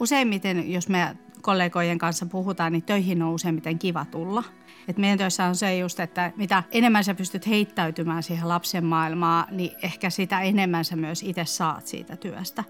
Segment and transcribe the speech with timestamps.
[0.00, 4.44] useimmiten, jos me kollegojen kanssa puhutaan, niin töihin on useimmiten kiva tulla.
[4.88, 9.46] Et meidän työssä on se just, että mitä enemmän sä pystyt heittäytymään siihen lapsen maailmaan,
[9.50, 12.64] niin ehkä sitä enemmän sä myös itse saat siitä työstä.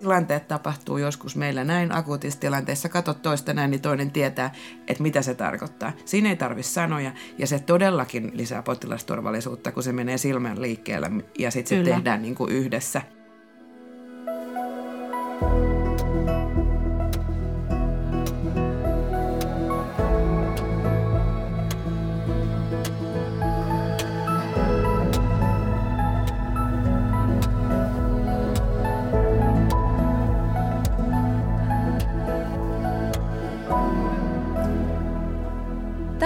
[0.00, 2.88] Tilanteet tapahtuu joskus meillä näin akuutissa tilanteessa.
[2.88, 4.52] Katsot toista näin, niin toinen tietää,
[4.88, 5.92] että mitä se tarkoittaa.
[6.04, 11.50] Siinä ei tarvi sanoja ja se todellakin lisää potilasturvallisuutta, kun se menee silmän liikkeelle ja
[11.50, 13.02] sitten se tehdään niin kuin yhdessä.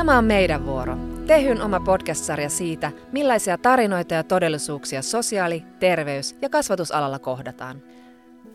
[0.04, 0.96] Tämä on meidän vuoro.
[1.26, 7.82] Tehyn oma podcast-sarja siitä, millaisia tarinoita ja todellisuuksia sosiaali-, terveys- ja kasvatusalalla kohdataan.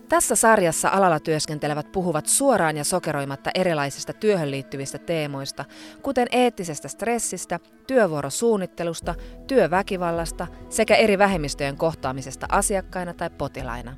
[0.10, 5.66] Tässä sarjassa alalla työskentelevät puhuvat suoraan ja sokeroimatta erilaisista työhön liittyvistä teemoista,
[6.02, 9.16] kuten eettisestä stressistä, työvuorosuunnittelusta,
[9.48, 13.96] työväkivallasta sekä eri vähemmistöjen kohtaamisesta asiakkaina tai potilaina.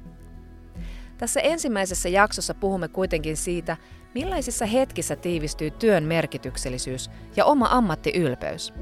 [1.21, 3.77] Tässä ensimmäisessä jaksossa puhumme kuitenkin siitä,
[4.15, 8.73] Millaisissa hetkissä tiivistyy työn merkityksellisyys ja oma ammattiylpeys?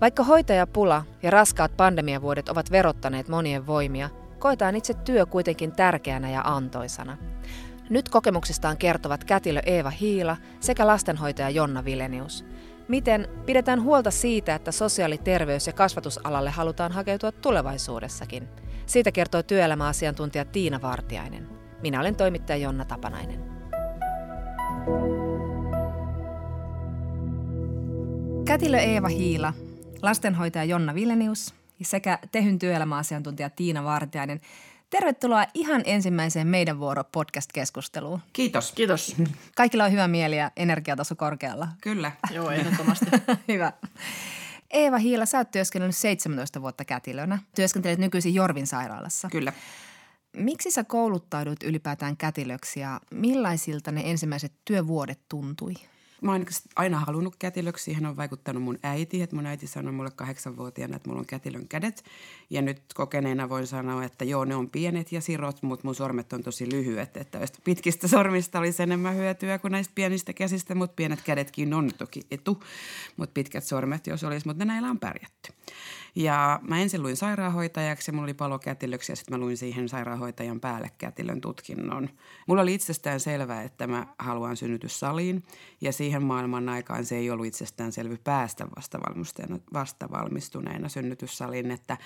[0.00, 6.40] Vaikka hoitajapula ja raskaat pandemiavuodet ovat verottaneet monien voimia, koetaan itse työ kuitenkin tärkeänä ja
[6.44, 7.16] antoisana.
[7.90, 12.44] Nyt kokemuksistaan kertovat kätilö Eeva Hiila sekä lastenhoitaja Jonna Vilenius.
[12.88, 18.48] Miten pidetään huolta siitä, että sosiaali-, terveys- ja kasvatusalalle halutaan hakeutua tulevaisuudessakin?
[18.86, 21.55] Siitä kertoo työelämäasiantuntija Tiina Vartiainen.
[21.82, 23.44] Minä olen toimittaja Jonna Tapanainen.
[28.44, 29.52] Kätilö Eeva Hiila,
[30.02, 34.40] lastenhoitaja Jonna Vilenius sekä Tehyn työelämäasiantuntija Tiina Vartiainen.
[34.90, 38.20] Tervetuloa ihan ensimmäiseen Meidän vuoro podcast-keskusteluun.
[38.32, 38.72] Kiitos.
[38.72, 39.16] Kiitos.
[39.56, 41.68] Kaikilla on hyvä mieli ja energiataso korkealla.
[41.80, 42.12] Kyllä.
[42.34, 43.06] Joo, ehdottomasti.
[43.48, 43.72] hyvä.
[44.70, 47.38] Eeva Hiila, sä oot työskennellyt 17 vuotta kätilönä.
[47.54, 49.28] Työskentelet nykyisin Jorvin sairaalassa.
[49.32, 49.52] Kyllä.
[50.36, 55.74] Miksi sä kouluttaudut ylipäätään kätilöksi ja millaisilta ne ensimmäiset työvuodet tuntui?
[56.22, 57.84] Mä oon aina halunnut kätilöksi.
[57.84, 59.22] Siihen on vaikuttanut mun äiti.
[59.22, 62.04] Että mun äiti sanoi mulle kahdeksanvuotiaana, että mulla on kätilön kädet.
[62.50, 66.32] Ja nyt kokeneena voin sanoa, että joo, ne on pienet ja sirot, mutta mun sormet
[66.32, 67.16] on tosi lyhyet.
[67.16, 72.22] Että pitkistä sormista olisi enemmän hyötyä kuin näistä pienistä käsistä, mutta pienet kädetkin on toki
[72.30, 72.62] etu.
[73.16, 75.52] Mutta pitkät sormet, jos olisi, mutta näillä on pärjätty.
[76.14, 79.88] Ja mä ensin luin sairaanhoitajaksi ja mulla oli palo kätilöksi ja sitten mä luin siihen
[79.88, 82.08] sairaanhoitajan päälle kätilön tutkinnon.
[82.46, 85.44] Mulla oli itsestään selvää, että mä haluan synnytyssaliin
[85.80, 88.66] ja siihen maailman aikaan se ei ollut itsestään selvä päästä
[89.72, 91.96] vastavalmistuneena synnytyssaliin, että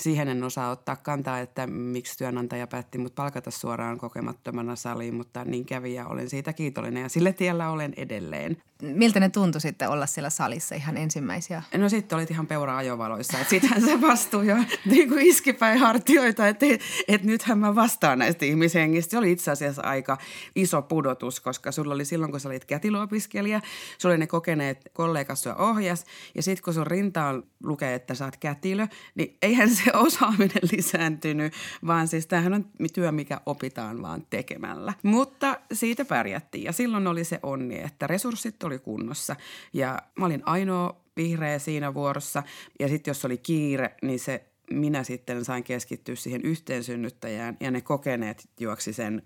[0.00, 5.44] siihen en osaa ottaa kantaa, että miksi työnantaja päätti mut palkata suoraan kokemattomana saliin, mutta
[5.44, 8.56] niin kävi ja olen siitä kiitollinen ja sille tiellä olen edelleen.
[8.82, 11.62] Miltä ne tuntui sitten olla siellä salissa ihan ensimmäisiä?
[11.76, 12.76] No sitten olit ihan peura
[13.14, 14.56] ajovaloissa, että sittenhän se vastuu jo
[14.90, 16.66] niin kuin iskipäin hartioita, että,
[17.08, 19.10] että nythän mä vastaan näistä ihmishengistä.
[19.10, 20.18] Se oli itse asiassa aika
[20.56, 23.60] iso pudotus, koska sulla oli silloin, kun sä olit kätilöopiskelija,
[23.98, 26.04] sulla oli ne kokeneet kollegas sua ohjas
[26.34, 31.52] ja sitten kun sun rintaan lukee, että sä oot kätilö, niin eihän se osaaminen lisääntynyt,
[31.86, 34.92] vaan siis tämähän on työ, mikä opitaan vaan tekemällä.
[35.02, 39.36] Mutta siitä pärjättiin ja silloin oli se onni, että resurssit oli kunnossa
[39.72, 42.42] ja mä olin ainoa vihreä siinä vuorossa.
[42.80, 47.80] Ja sitten jos oli kiire, niin se minä sitten sain keskittyä siihen yhteensynnyttäjään ja ne
[47.80, 49.22] kokeneet juoksi sen,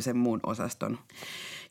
[0.00, 0.98] sen muun osaston.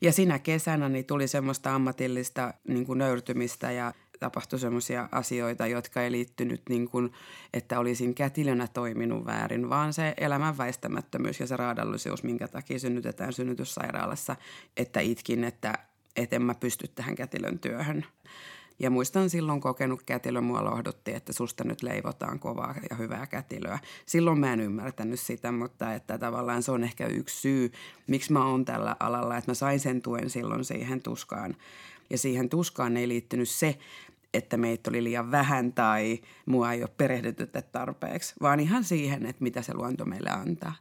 [0.00, 6.02] Ja sinä kesänä niin tuli semmoista ammatillista niin kuin nöyrtymistä ja tapahtui semmoisia asioita, jotka
[6.02, 7.12] ei liittynyt niin kuin,
[7.52, 13.32] että olisin kätilönä toiminut väärin, vaan se elämän väistämättömyys ja se raadallisuus, minkä takia synnytetään
[13.32, 14.36] synnytyssairaalassa,
[14.76, 15.74] että itkin, että,
[16.16, 18.06] että en mä pysty tähän kätilön työhön.
[18.78, 23.78] Ja muistan silloin kokenut kätilö mua lohdutti, että susta nyt leivotaan kovaa ja hyvää kätilöä.
[24.06, 27.72] Silloin mä en ymmärtänyt sitä, mutta että tavallaan se on ehkä yksi syy,
[28.06, 31.56] miksi mä oon tällä alalla, että mä sain sen tuen silloin siihen tuskaan.
[32.10, 33.78] Ja siihen tuskaan ei liittynyt se,
[34.34, 39.42] että meitä oli liian vähän tai mua ei ole perehdytetty tarpeeksi, vaan ihan siihen, että
[39.42, 40.74] mitä se luonto meille antaa.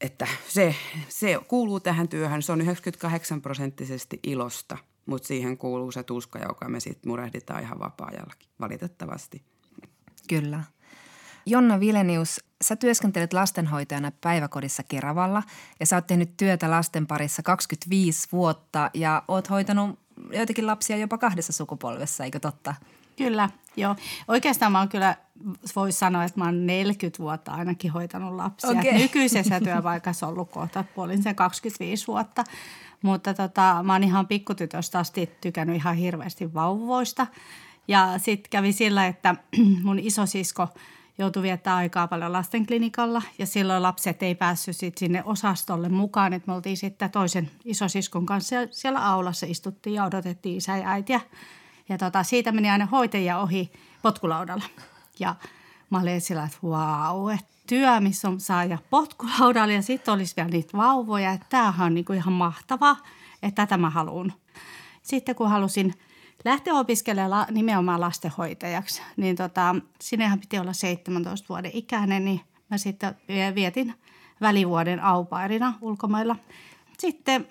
[0.00, 0.74] Että se,
[1.08, 4.78] se kuuluu tähän työhön, se on 98 prosenttisesti ilosta–
[5.08, 9.42] mutta siihen kuuluu se tuska, joka me sitten murehditaan ihan vapaa-ajallakin, valitettavasti.
[10.28, 10.62] Kyllä.
[11.46, 15.42] Jonna Vilenius, sä työskentelet lastenhoitajana päiväkodissa Keravalla
[15.80, 19.98] ja sä oot tehnyt työtä lasten parissa 25 vuotta ja oot hoitanut
[20.32, 22.74] joitakin lapsia jopa kahdessa sukupolvessa, eikö totta?
[23.16, 23.96] Kyllä, joo.
[24.28, 25.16] Oikeastaan mä oon kyllä,
[25.76, 28.70] voisi sanoa, että mä oon 40 vuotta ainakin hoitanut lapsia.
[28.70, 28.92] Okay.
[28.92, 32.44] Nykyisessä työpaikassa ollut kohta puolin sen 25 vuotta.
[33.02, 37.26] Mutta tota, mä oon ihan pikkutytöstä asti tykännyt ihan hirveästi vauvoista.
[37.88, 39.34] Ja sitten kävi sillä, että
[39.84, 40.68] mun isosisko
[41.18, 46.32] joutui viettää aikaa paljon lastenklinikalla ja silloin lapset ei päässyt sit sinne osastolle mukaan.
[46.32, 51.20] Et me oltiin sitten toisen isosiskon kanssa siellä aulassa istuttiin ja odotettiin isä ja äitiä.
[51.88, 53.72] Ja tota, siitä meni aina hoitajia ohi
[54.02, 54.64] potkulaudalla.
[55.20, 55.34] Ja
[55.90, 60.48] mä olin sillä, että vau, että työ, missä on saaja potkulaudalla ja sitten olisi vielä
[60.48, 61.32] niitä vauvoja.
[61.32, 62.96] Että tämähän on niinku ihan mahtavaa,
[63.42, 64.32] että tätä mä haluan.
[65.02, 65.94] Sitten kun halusin
[66.44, 72.40] lähteä opiskelemaan nimenomaan lastenhoitajaksi, niin tota, sinnehän piti olla 17 vuoden ikäinen, niin
[72.70, 73.14] mä sitten
[73.54, 73.94] vietin
[74.40, 76.36] välivuoden aupairina ulkomailla.
[76.98, 77.46] Sitten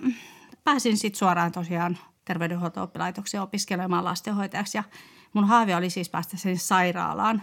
[0.64, 4.84] pääsin sitten suoraan tosiaan terveydenhuolto-oppilaitokseen opiskelemaan lastenhoitajaksi ja
[5.34, 7.42] mun haave oli siis päästä sinne sairaalaan,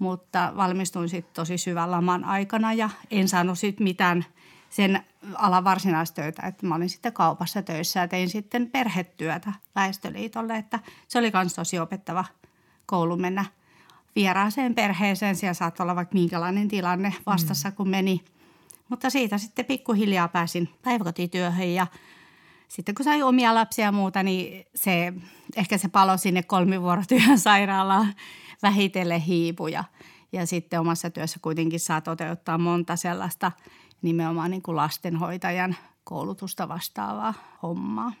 [0.00, 4.24] mutta valmistuin sitten tosi syvän laman aikana ja en saanut sitten mitään
[4.70, 5.04] sen
[5.34, 10.78] alan varsinaistöitä, että mä olin sitten kaupassa töissä ja tein sitten perhetyötä Väestöliitolle, että
[11.08, 12.24] se oli myös tosi opettava
[12.86, 13.44] koulu mennä
[14.16, 15.36] vieraaseen perheeseen.
[15.36, 17.74] Siellä saattoi olla vaikka minkälainen tilanne vastassa, mm.
[17.74, 18.24] kun meni.
[18.88, 21.86] Mutta siitä sitten pikkuhiljaa pääsin päiväkotityöhön ja
[22.68, 25.12] sitten kun sai omia lapsia ja muuta, niin se,
[25.56, 28.14] ehkä se palo sinne kolmivuorotyön sairaalaan
[28.62, 29.84] vähitellen hiipuja.
[30.32, 33.52] Ja sitten omassa työssä kuitenkin saa toteuttaa monta sellaista
[34.02, 38.12] nimenomaan niin kuin lastenhoitajan koulutusta vastaavaa hommaa.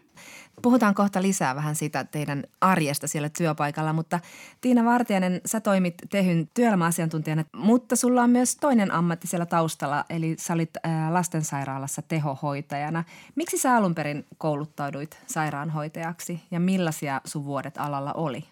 [0.62, 4.20] Puhutaan kohta lisää vähän siitä teidän arjesta siellä työpaikalla, mutta
[4.60, 10.34] Tiina Vartiainen, sä toimit Tehyn työelämäasiantuntijana, mutta sulla on myös toinen ammatti siellä taustalla, eli
[10.38, 10.70] sä olit
[11.10, 13.04] lastensairaalassa tehohoitajana.
[13.34, 18.44] Miksi sä alun perin kouluttauduit sairaanhoitajaksi ja millaisia sun vuodet alalla oli?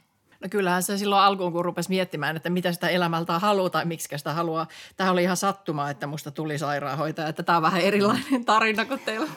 [0.51, 4.33] Kyllähän se silloin alkuun, kun rupesi miettimään, että mitä sitä elämältä haluaa tai miksi sitä
[4.33, 4.67] haluaa.
[4.97, 7.29] Tämä oli ihan sattuma, että musta tuli sairaanhoitaja.
[7.29, 9.29] Että tämä on vähän erilainen tarina kuin teillä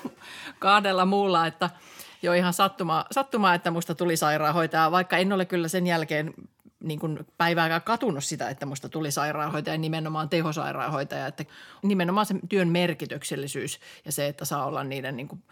[0.60, 1.70] kahdella muulla, että
[2.22, 6.34] jo ihan sattuma, sattuma, että musta tuli sairaanhoitaja, vaikka en ole kyllä sen jälkeen
[6.80, 11.46] niin kuin päivääkään katunut sitä, että musta tuli sairaanhoitaja, nimenomaan tehosairaanhoitaja, että
[11.84, 15.44] nimenomaan se työn merkityksellisyys ja se, että saa olla niiden niin kuin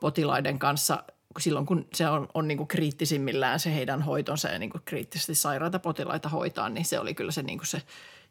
[0.00, 1.02] potilaiden kanssa
[1.42, 5.34] silloin, kun se on, on niin kuin kriittisimmillään se heidän hoitonsa ja niin kuin kriittisesti
[5.34, 7.82] sairaita potilaita hoitaa, niin se oli kyllä se, niin kuin se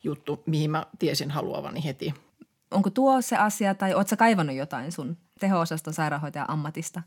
[0.04, 2.14] juttu, mihin mä tiesin haluavani heti.
[2.72, 7.02] Onko tuo se asia tai ootko kaivannut jotain sun teho-osaston sairaanhoitajan ammatista?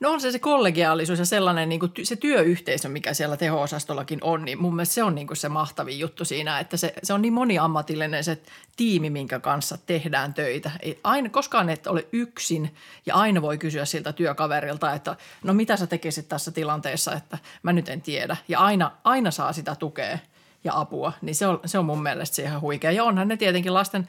[0.00, 4.44] No on se se kollegiaalisuus ja sellainen niin kuin se työyhteisö, mikä siellä teho-osastollakin on,
[4.44, 7.22] niin mun mielestä se on niin kuin se mahtavin juttu siinä, että se, se on
[7.22, 8.38] niin moniammatillinen se
[8.76, 10.70] tiimi, minkä kanssa tehdään töitä.
[10.80, 12.74] Ei aina, koskaan et ole yksin
[13.06, 17.72] ja aina voi kysyä siltä työkaverilta, että no mitä sä tekisit tässä tilanteessa, että mä
[17.72, 18.36] nyt en tiedä.
[18.48, 20.18] Ja aina, aina saa sitä tukea
[20.64, 22.92] ja apua, niin se on, se on mun mielestä se ihan huikea.
[22.92, 24.08] Ja onhan ne tietenkin lasten,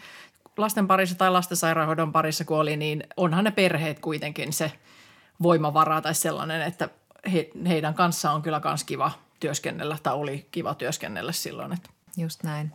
[0.58, 4.72] lasten parissa tai lastensairaanhoidon parissa, kun oli, niin onhan ne perheet kuitenkin se–
[5.44, 6.90] voimavara tai sellainen, että
[7.34, 11.74] he, heidän kanssaan on kyllä myös kiva työskennellä tai oli kiva työskennellä silloin.
[11.74, 11.90] Että.
[12.18, 12.72] Just näin.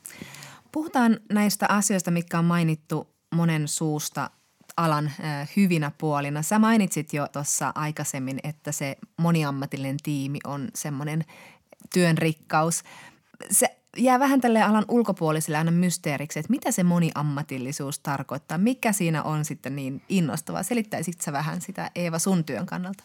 [0.73, 4.31] Puhutaan näistä asioista, mitkä on mainittu monen suusta
[4.77, 5.13] alan
[5.57, 6.43] hyvinä puolina.
[6.43, 11.25] Sä mainitsit jo tuossa aikaisemmin, että se moniammatillinen tiimi on semmoinen
[11.93, 12.83] työn rikkaus.
[13.51, 18.59] Se jää vähän tälle alan ulkopuolisille aina mysteeriksi, että mitä se moniammatillisuus tarkoittaa.
[18.59, 20.63] Mikä siinä on sitten niin innostavaa?
[20.63, 23.05] Selittäisit sä vähän sitä Eeva sun työn kannalta?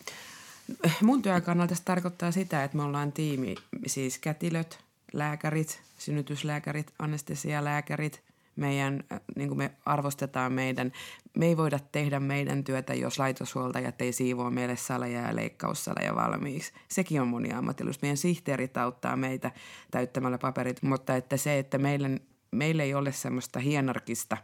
[1.02, 3.56] Mun työn kannalta se tarkoittaa sitä, että me ollaan tiimi,
[3.88, 4.80] siis kätilöt,
[5.14, 8.22] lääkärit, synnytyslääkärit, anestesialääkärit,
[8.60, 9.04] meidän,
[9.36, 10.92] niin kuin me arvostetaan meidän,
[11.38, 16.74] me ei voida tehdä meidän työtä, jos laitoshuoltajat ei siivoa meille saleja ja leikkaussaleja valmiiksi.
[16.88, 18.02] Sekin on moniammatillisuus.
[18.02, 19.52] Meidän sihteerit auttaa meitä
[19.92, 22.10] täyttämällä paperit, mutta että se, että meillä,
[22.52, 24.38] meillä ei ole semmoista hierarkista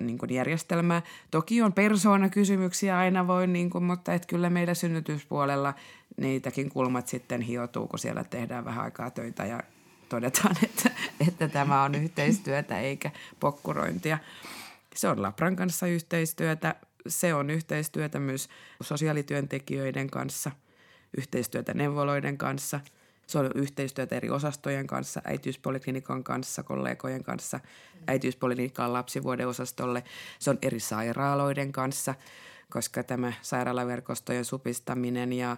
[0.00, 1.02] niin kuin järjestelmää.
[1.30, 5.74] Toki on persoonakysymyksiä aina voi, niin kuin, mutta että kyllä meillä synnytyspuolella
[6.16, 9.62] niitäkin kulmat sitten hiotuu, kun siellä tehdään vähän aikaa töitä ja
[10.12, 10.90] todetaan, että,
[11.28, 14.18] että tämä on yhteistyötä eikä pokkurointia.
[14.94, 16.74] Se on Lapran kanssa yhteistyötä,
[17.06, 18.48] se on yhteistyötä myös
[18.82, 20.50] sosiaalityöntekijöiden kanssa,
[21.16, 22.80] yhteistyötä neuvoloiden kanssa,
[23.26, 27.60] se on yhteistyötä eri osastojen kanssa, äitiyspoliklinikan kanssa, kollegojen kanssa,
[28.06, 30.04] äitiyspoliklinikan lapsivuoden osastolle,
[30.38, 32.14] se on eri sairaaloiden kanssa,
[32.70, 35.56] koska tämä sairaalaverkostojen supistaminen ja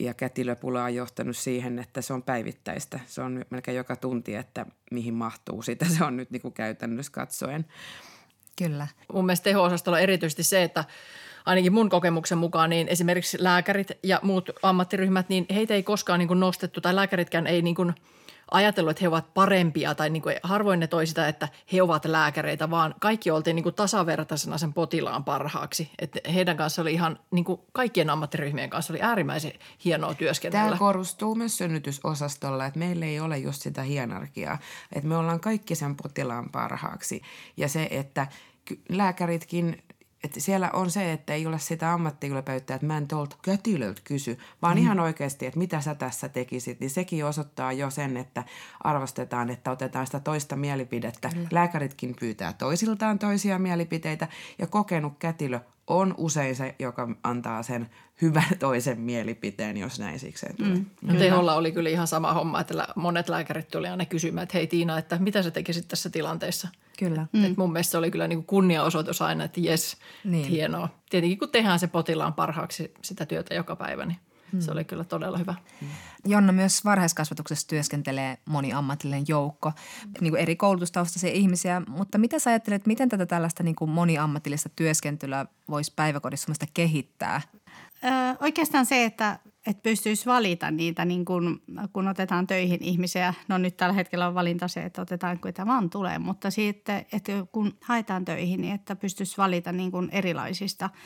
[0.00, 3.00] ja kätilöpula on johtanut siihen, että se on päivittäistä.
[3.06, 5.84] Se on melkein joka tunti, että mihin mahtuu sitä.
[5.98, 7.66] Se on nyt niin kuin käytännössä katsoen.
[8.58, 8.86] Kyllä.
[9.12, 10.84] Mun mielestä teho-osastolla on erityisesti se, että
[11.46, 16.28] ainakin mun kokemuksen mukaan, niin esimerkiksi lääkärit ja muut ammattiryhmät, niin heitä ei koskaan niin
[16.28, 17.94] kuin nostettu, tai lääkäritkään ei niin kuin–
[18.50, 22.04] ajatellut, että he ovat parempia tai niin kuin harvoin ne toi sitä, että he ovat
[22.04, 25.90] lääkäreitä, vaan kaikki oltiin niin kuin tasavertaisena sen potilaan parhaaksi.
[25.98, 29.52] Että heidän kanssa oli ihan, niin kuin kaikkien ammattiryhmien kanssa oli äärimmäisen
[29.84, 30.66] hienoa työskennellä.
[30.66, 34.58] Tämä korostuu myös synnytysosastolla, että meillä ei ole just sitä hierarkiaa,
[34.92, 37.22] että me ollaan kaikki sen potilaan parhaaksi.
[37.56, 38.26] Ja se, että
[38.88, 39.82] lääkäritkin
[40.24, 44.38] että siellä on se, että ei ole sitä ammattiylpeyttä, että mä en tuolta kätilöltä kysy,
[44.62, 44.82] vaan mm.
[44.82, 48.44] ihan oikeasti, että mitä sä tässä tekisit, niin sekin osoittaa jo sen, että
[48.84, 51.28] arvostetaan, että otetaan sitä toista mielipidettä.
[51.28, 51.48] Kyllä.
[51.50, 57.90] Lääkäritkin pyytää toisiltaan toisia mielipiteitä ja kokenut kätilö on usein se, joka antaa sen
[58.22, 60.74] hyvän toisen mielipiteen, jos näin siksi tulee.
[60.74, 60.86] Mm.
[61.02, 61.16] Mm.
[61.16, 64.98] Teholla oli kyllä ihan sama homma, että monet lääkärit tuli aina kysymään, että hei Tiina,
[64.98, 66.68] että mitä sä tekisit tässä tilanteessa?
[66.98, 67.26] Kyllä.
[67.32, 67.44] Mm.
[67.44, 70.44] Et mun mielestä se oli kyllä niin kunniaosoitus aina, että jes, niin.
[70.44, 70.88] hienoa.
[71.10, 74.18] Tietenkin kun tehdään se potilaan parhaaksi sitä työtä joka päivä, niin
[74.52, 74.60] Mm.
[74.60, 75.54] Se oli kyllä todella hyvä.
[76.24, 79.72] Jonna, myös varhaiskasvatuksessa työskentelee moniammatillinen joukko,
[80.20, 84.68] niin kuin eri koulutustaustaisia ihmisiä, mutta mitä sä ajattelet, miten tätä tällaista niin kuin moniammatillista
[84.68, 87.40] työskentelyä voisi päiväkodissa kehittää?
[88.04, 88.08] Ö,
[88.40, 93.34] oikeastaan se, että, että pystyisi valita niitä, niin kun, kun otetaan töihin ihmisiä.
[93.48, 97.32] No nyt tällä hetkellä on valinta se, että otetaan kuita vaan tulee, mutta sitten, että
[97.52, 100.90] kun haetaan töihin, niin että pystyisi valita niin kuin erilaisista–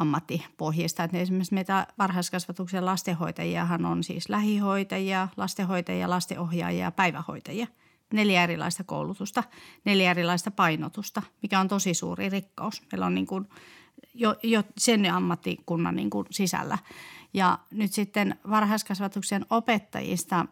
[0.00, 1.04] ammattipohjista.
[1.04, 7.66] Että esimerkiksi meitä varhaiskasvatuksen lastenhoitajiahan on siis lähihoitajia, lastenhoitajia, lastenohjaajia ja päivähoitajia.
[8.12, 9.42] Neljä erilaista koulutusta,
[9.84, 12.82] neljä erilaista painotusta, mikä on tosi suuri rikkaus.
[12.92, 13.48] Meillä on niin kuin
[14.14, 16.78] jo, jo sen ammattikunnan niin kuin sisällä.
[17.34, 20.46] Ja nyt sitten varhaiskasvatuksen opettajista,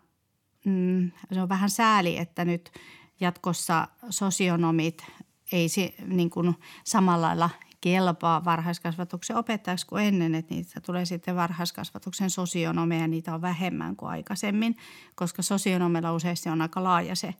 [0.64, 2.72] mm, se on vähän sääli, että nyt
[3.20, 5.06] jatkossa sosionomit
[5.52, 5.68] ei
[6.06, 13.08] niin kuin samalla lailla kelpaa varhaiskasvatuksen opettajaksi kuin ennen, että niitä tulee sitten varhaiskasvatuksen sosionomeja,
[13.08, 14.76] niitä on vähemmän kuin aikaisemmin,
[15.14, 17.34] koska sosionomilla useasti on aika laaja se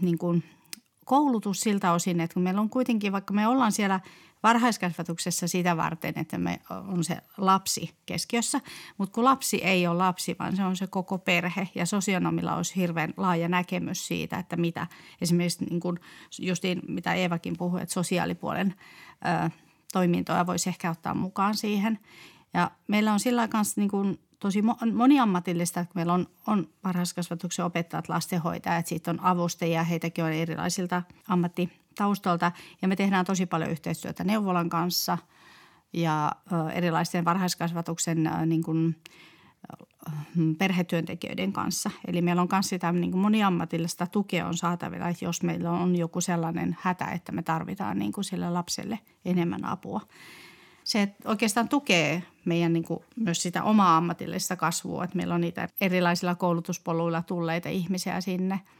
[0.00, 0.44] niin kuin
[1.04, 4.00] koulutus siltä osin, että kun meillä on kuitenkin, vaikka me ollaan siellä–
[4.42, 8.60] varhaiskasvatuksessa sitä varten, että me on se lapsi keskiössä.
[8.98, 12.76] Mutta kun lapsi ei ole lapsi, vaan se on se koko perhe ja sosionomilla olisi
[12.76, 14.86] hirveän laaja näkemys siitä, että mitä
[15.20, 15.98] esimerkiksi niin kuin
[16.38, 18.74] justiin mitä Eevakin puhui, että sosiaalipuolen
[19.46, 19.50] ö,
[19.92, 21.98] toimintoja voisi ehkä ottaa mukaan siihen.
[22.54, 24.62] Ja meillä on sillä kanssa niin kuin tosi
[24.94, 31.85] moniammatillista, että meillä on, on varhaiskasvatuksen opettajat, lastenhoitajat, sitten on avustajia, heitäkin on erilaisilta ammatti
[31.96, 35.18] taustalta ja me tehdään tosi paljon yhteistyötä neuvolan kanssa
[35.92, 36.32] ja
[36.72, 38.96] erilaisten varhaiskasvatuksen niin kuin,
[40.58, 41.90] perhetyöntekijöiden kanssa.
[42.06, 45.96] Eli meillä on myös sitä niin kuin moniammatillista tukea on saatavilla, että jos meillä on
[45.96, 50.00] joku sellainen hätä, että me tarvitaan niin kuin sille lapselle enemmän apua.
[50.84, 55.68] Se oikeastaan tukee meidän niin kuin myös sitä omaa ammatillista kasvua, että meillä on niitä
[55.80, 58.60] erilaisilla koulutuspoluilla tulleita ihmisiä sinne–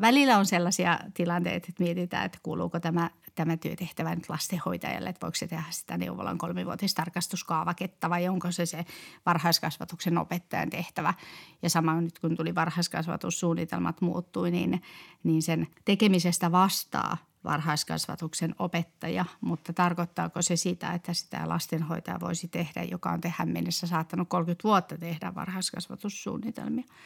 [0.00, 5.34] välillä on sellaisia tilanteita, että mietitään, että kuuluuko tämä, tämä työtehtävä nyt lastenhoitajalle, että voiko
[5.34, 8.84] se tehdä sitä neuvolan kolmivuotistarkastuskaavaketta vai onko se se
[9.26, 11.14] varhaiskasvatuksen opettajan tehtävä.
[11.62, 14.82] Ja sama nyt kun tuli varhaiskasvatussuunnitelmat muuttui, niin,
[15.22, 22.82] niin sen tekemisestä vastaa varhaiskasvatuksen opettaja, mutta tarkoittaako se sitä, että sitä lastenhoitaja voisi tehdä,
[22.82, 26.84] joka on tähän mennessä saattanut 30 vuotta tehdä varhaiskasvatussuunnitelmia–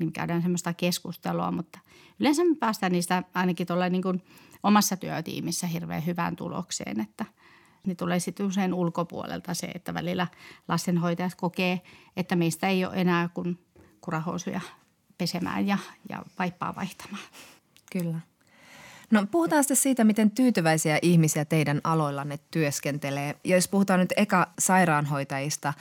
[0.00, 1.78] niin käydään semmoista keskustelua, mutta
[2.20, 4.22] yleensä me päästään niistä ainakin tuolla niin kuin
[4.62, 7.24] omassa työtiimissä hirveän hyvään tulokseen, että
[7.86, 10.26] niin tulee sitten usein ulkopuolelta se, että välillä
[10.68, 11.80] lastenhoitajat kokee,
[12.16, 13.58] että meistä ei ole enää kuin
[14.00, 14.60] kurahousuja
[15.18, 15.78] pesemään ja,
[16.08, 17.22] ja vaippaa vaihtamaan.
[17.92, 18.20] Kyllä.
[19.10, 23.36] No puhutaan sitten siitä, miten tyytyväisiä ihmisiä teidän aloillanne työskentelee.
[23.44, 25.74] Ja jos puhutaan nyt eka sairaanhoitajista,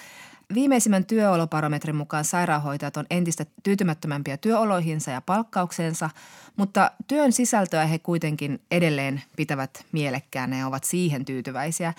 [0.54, 6.10] Viimeisimmän työoloparometrin mukaan sairaanhoitajat on entistä tyytymättömämpiä työoloihinsa ja palkkaukseensa,
[6.56, 11.94] mutta työn sisältöä he kuitenkin edelleen pitävät mielekkäänä ja ovat siihen tyytyväisiä.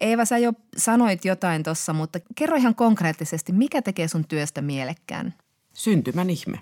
[0.00, 5.34] Eeva, sä jo sanoit jotain tuossa, mutta kerro ihan konkreettisesti, mikä tekee sun työstä mielekkään?
[5.72, 6.60] Syntymän ihme.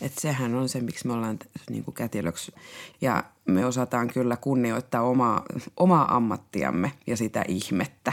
[0.00, 1.38] Et sehän on se, miksi me ollaan
[1.70, 2.52] niin kuin kätilöksi.
[3.00, 5.42] Ja me osataan kyllä kunnioittaa omaa,
[5.76, 8.12] omaa ammattiamme ja sitä ihmettä.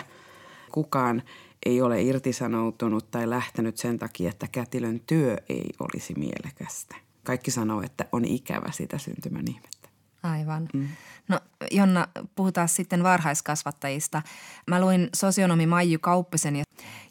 [0.71, 1.23] Kukaan–
[1.65, 6.95] ei ole irtisanoutunut tai lähtenyt sen takia, että kätilön työ ei olisi mielekästä.
[7.23, 9.76] Kaikki sanoo, että on ikävä sitä syntymän ihmettä.
[10.23, 10.69] Aivan.
[10.73, 10.87] Mm.
[11.27, 11.39] No
[11.71, 14.21] Jonna, puhutaan sitten varhaiskasvattajista.
[14.67, 16.63] Mä luin sosionomi Maiju Kauppisen ja,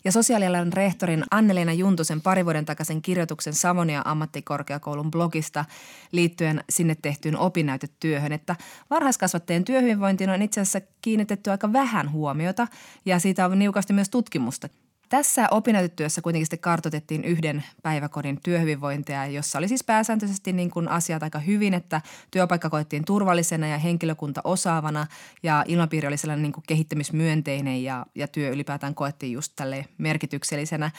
[0.05, 5.65] ja sosiaalialan rehtorin Annelena Juntusen pari vuoden takaisin kirjoituksen Savonia ammattikorkeakoulun blogista
[6.13, 8.57] liittyen sinne tehtyyn opinnäytetyöhön, että
[8.91, 12.67] varhaiskasvattajien työhyvinvointiin on itse asiassa kiinnitetty aika vähän huomiota
[13.05, 14.69] ja siitä on niukasti myös tutkimusta.
[15.09, 21.23] Tässä opinnäytetyössä kuitenkin sitten kartoitettiin yhden päiväkodin työhyvinvointia, jossa oli siis pääsääntöisesti niin kuin asiat
[21.23, 25.07] aika hyvin, että työpaikka koettiin turvallisena ja henkilökunta osaavana
[25.43, 30.91] ja ilmapiiri oli sellainen niin kuin kehittämismyönteinen ja, ja työ ylipäätään koettiin just tälle merkityksellisenä.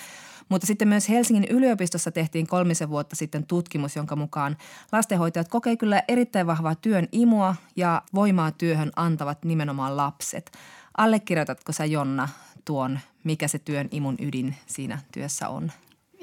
[0.50, 4.58] Mutta sitten myös Helsingin yliopistossa tehtiin kolmisen vuotta sitten tutkimus, jonka mukaan
[4.92, 10.52] lastenhoitajat kokee kyllä erittäin vahvaa työn imua ja voimaa työhön antavat nimenomaan lapset.
[10.98, 12.30] Allekirjoitatko sä Jonna
[12.68, 15.72] tuon, mikä se työn imun ydin siinä työssä on?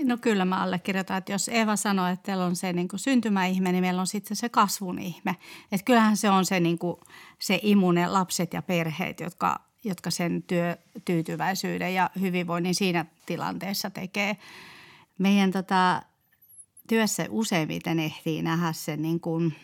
[0.05, 3.73] No kyllä mä allekirjoitan, että jos Eva sanoo, että teillä on se niin kuin syntymäihme,
[3.73, 5.37] niin meillä on sitten se kasvun ihme.
[5.73, 6.97] Että kyllähän se on se, niin kuin,
[7.39, 14.37] se imune lapset ja perheet, jotka, jotka sen työtyytyväisyyden ja hyvinvoinnin siinä tilanteessa tekee.
[15.19, 16.03] Meidän tota,
[16.89, 19.55] työssä useimmiten ehtii nähdä sen niin kuin,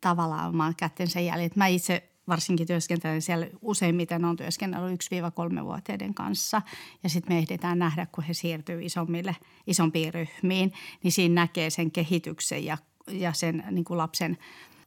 [0.00, 1.56] tavallaan oman kättensä jäljet.
[1.56, 6.62] Mä itse varsinkin työskentelen siellä useimmiten on työskennellyt 1-3-vuotiaiden kanssa.
[7.02, 11.90] Ja sitten me ehditään nähdä, kun he siirtyy isommille, isompiin ryhmiin, niin siinä näkee sen
[11.90, 14.38] kehityksen ja, ja sen niin kuin lapsen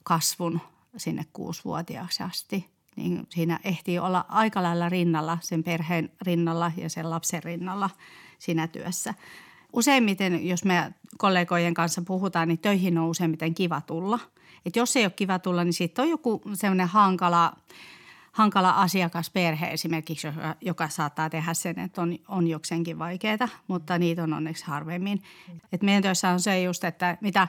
[0.03, 0.59] kasvun
[0.97, 2.69] sinne kuusivuotiaaksi asti.
[2.95, 7.89] Niin siinä ehtii olla aika lailla rinnalla, sen perheen rinnalla ja sen lapsen rinnalla
[8.39, 9.13] siinä työssä.
[9.73, 14.19] Useimmiten, jos me kollegojen kanssa puhutaan, niin töihin on useimmiten kiva tulla–
[14.65, 17.53] että jos ei ole kiva tulla, niin sitten on joku sellainen hankala,
[18.31, 24.23] hankala asiakasperhe esimerkiksi, joka, joka saattaa tehdä sen, että on, on jokseenkin vaikeaa, mutta niitä
[24.23, 25.23] on onneksi harvemmin.
[25.71, 27.47] Et meidän työssä on se just, että mitä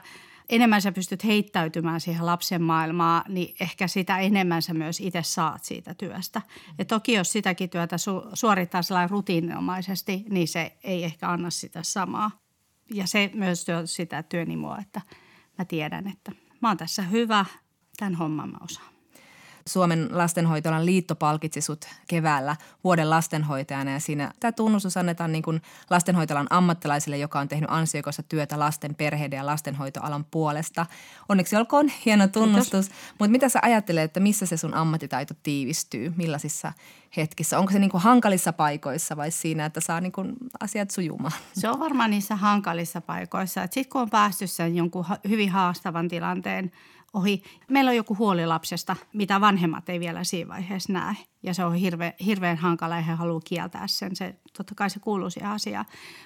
[0.49, 5.65] enemmän sä pystyt heittäytymään siihen lapsen maailmaan, niin ehkä sitä enemmän sä myös itse saat
[5.65, 6.43] siitä työstä.
[6.79, 11.83] Ja toki jos sitäkin työtä su- suorittaa sellainen rutiininomaisesti, niin se ei ehkä anna sitä
[11.83, 12.31] samaa.
[12.95, 15.01] Ja se myös työ sitä työnimoa, että
[15.59, 17.45] mä tiedän, että mä oon tässä hyvä,
[17.97, 18.92] tämän homman mä osaan.
[19.67, 25.63] Suomen lastenhoitolan liitto palkitsi sut keväällä vuoden lastenhoitajana ja siinä tämä tunnustus annetaan niin kuin
[25.91, 30.87] lastenhoitolan ammattilaisille, joka on tehnyt ansiokasta työtä lasten, perheiden ja lastenhoitoalan puolesta.
[31.29, 36.73] Onneksi olkoon hieno tunnustus, mutta mitä sä ajattelet, että missä se sun ammattitaito tiivistyy, millaisissa
[37.17, 37.59] hetkissä?
[37.59, 41.33] Onko se niin kuin hankalissa paikoissa vai siinä, että saa niin kuin asiat sujumaan?
[41.53, 43.63] Se on varmaan niissä hankalissa paikoissa.
[43.63, 46.73] Sitten kun on päässyt sen jonkun hyvin haastavan tilanteen
[47.13, 47.43] ohi.
[47.69, 51.15] Meillä on joku huoli lapsesta, mitä vanhemmat ei vielä siinä vaiheessa näe.
[51.43, 54.17] Ja se on hirve, hirveän hankala ja he haluaa kieltää sen.
[54.17, 55.85] Se, totta kai se kuuluu siihen asiaan.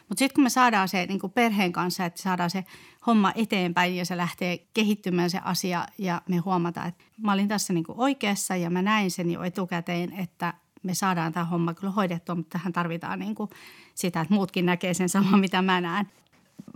[0.08, 2.64] Mutta sitten kun me saadaan se niin perheen kanssa, että saadaan se
[3.06, 7.72] homma eteenpäin ja se lähtee kehittymään se asia ja me huomataan, että mä olin tässä
[7.72, 12.34] niin oikeassa ja mä näin sen jo etukäteen, että me saadaan tämä homma kyllä hoidettua,
[12.34, 13.50] mutta tähän tarvitaan niin kuin
[13.94, 16.06] sitä, että muutkin näkee sen saman, mitä mä näen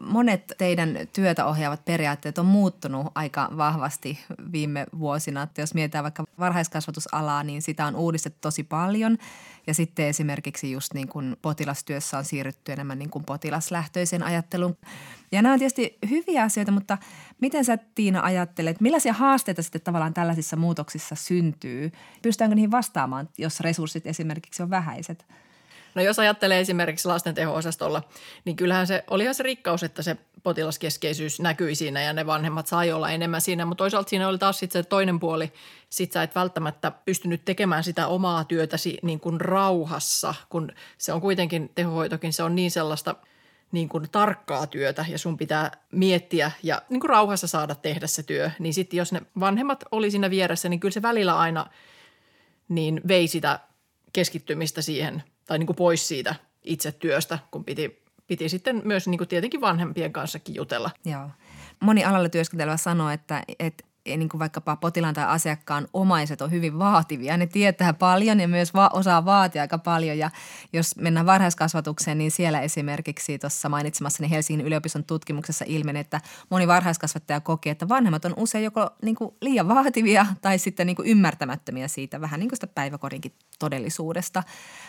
[0.00, 4.18] monet teidän työtä ohjaavat periaatteet on muuttunut aika vahvasti
[4.52, 5.42] viime vuosina.
[5.42, 9.18] Että jos mietitään vaikka varhaiskasvatusalaa, niin sitä on uudistettu tosi paljon.
[9.66, 14.76] Ja sitten esimerkiksi just niin kuin potilastyössä on siirrytty enemmän niin kuin potilaslähtöisen ajatteluun.
[15.32, 16.98] Ja nämä on tietysti hyviä asioita, mutta
[17.40, 21.92] miten sä Tiina ajattelet, millaisia haasteita sitten tavallaan tällaisissa muutoksissa syntyy?
[22.22, 25.26] Pystytäänkö niihin vastaamaan, jos resurssit esimerkiksi on vähäiset?
[25.94, 28.02] No jos ajattelee esimerkiksi lasten teho-osastolla,
[28.44, 32.92] niin kyllähän se olihan se rikkaus, että se potilaskeskeisyys näkyi siinä ja ne vanhemmat sai
[32.92, 35.52] olla enemmän siinä, mutta toisaalta siinä oli taas sitten se toinen puoli,
[35.90, 41.20] sit sä et välttämättä pystynyt tekemään sitä omaa työtäsi niin kuin rauhassa, kun se on
[41.20, 43.14] kuitenkin tehohoitokin, se on niin sellaista
[43.72, 48.22] niin kuin tarkkaa työtä ja sun pitää miettiä ja niin kuin rauhassa saada tehdä se
[48.22, 51.66] työ, niin sitten jos ne vanhemmat oli siinä vieressä, niin kyllä se välillä aina
[52.68, 53.60] niin vei sitä
[54.12, 56.34] keskittymistä siihen tai niin kuin pois siitä
[56.64, 60.90] itse työstä, kun piti, piti sitten myös niin kuin tietenkin vanhempien kanssakin jutella.
[61.04, 61.30] Joo.
[61.80, 66.78] Moni alalla työskentelevä sanoo, että, että niin kuin vaikkapa potilaan tai asiakkaan omaiset on hyvin
[66.78, 67.36] vaativia.
[67.36, 70.18] Ne tietää paljon ja myös va- osaa vaatia aika paljon.
[70.18, 70.30] Ja
[70.72, 77.40] jos mennään varhaiskasvatukseen, niin siellä esimerkiksi tuossa mainitsemassani Helsingin yliopiston tutkimuksessa ilmeni, että moni varhaiskasvattaja
[77.40, 81.88] kokee, että vanhemmat on usein joko niin kuin liian vaativia tai sitten niin kuin ymmärtämättömiä
[81.88, 84.42] siitä vähän niin kuin sitä päiväkodinkin todellisuudesta.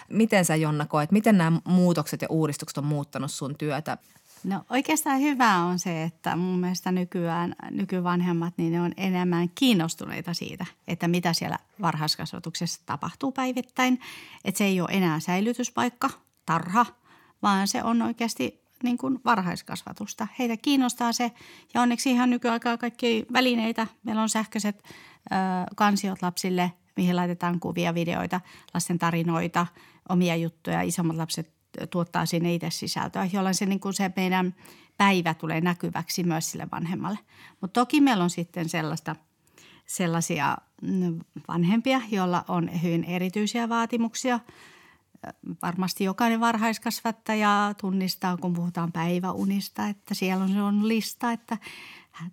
[0.10, 3.98] Miten sä Jonna koet, miten nämä muutokset ja uudistukset on muuttanut sun työtä?
[4.44, 10.34] No oikeastaan hyvä on se, että mun mielestä nykyään nykyvanhemmat niin ne on enemmän kiinnostuneita
[10.34, 14.00] siitä, että mitä siellä varhaiskasvatuksessa tapahtuu päivittäin.
[14.46, 16.10] Että se ei ole enää säilytyspaikka,
[16.46, 16.86] tarha,
[17.42, 20.28] vaan se on oikeasti niin kuin varhaiskasvatusta.
[20.40, 21.32] Heitä kiinnostaa se
[21.74, 23.88] ja onneksi ihan nykyaikaa kaikki välineitä.
[24.04, 25.36] Meillä on sähköiset ö,
[25.76, 28.42] kansiot lapsille, mihin laitetaan kuvia, videoita,
[28.74, 29.68] lasten tarinoita,
[30.10, 30.82] omia juttuja.
[30.82, 34.56] Isommat lapset tuottaa sinne itse sisältöä, jolloin se, niin kuin se meidän
[34.98, 37.20] päivä tulee näkyväksi myös sille vanhemmalle.
[37.62, 39.16] Mutta toki meillä on sitten sellaista,
[39.86, 44.40] sellaisia mm, vanhempia, joilla on hyvin erityisiä vaatimuksia.
[45.62, 51.58] Varmasti jokainen varhaiskasvattaja tunnistaa, kun puhutaan päiväunista, että siellä on, on lista, että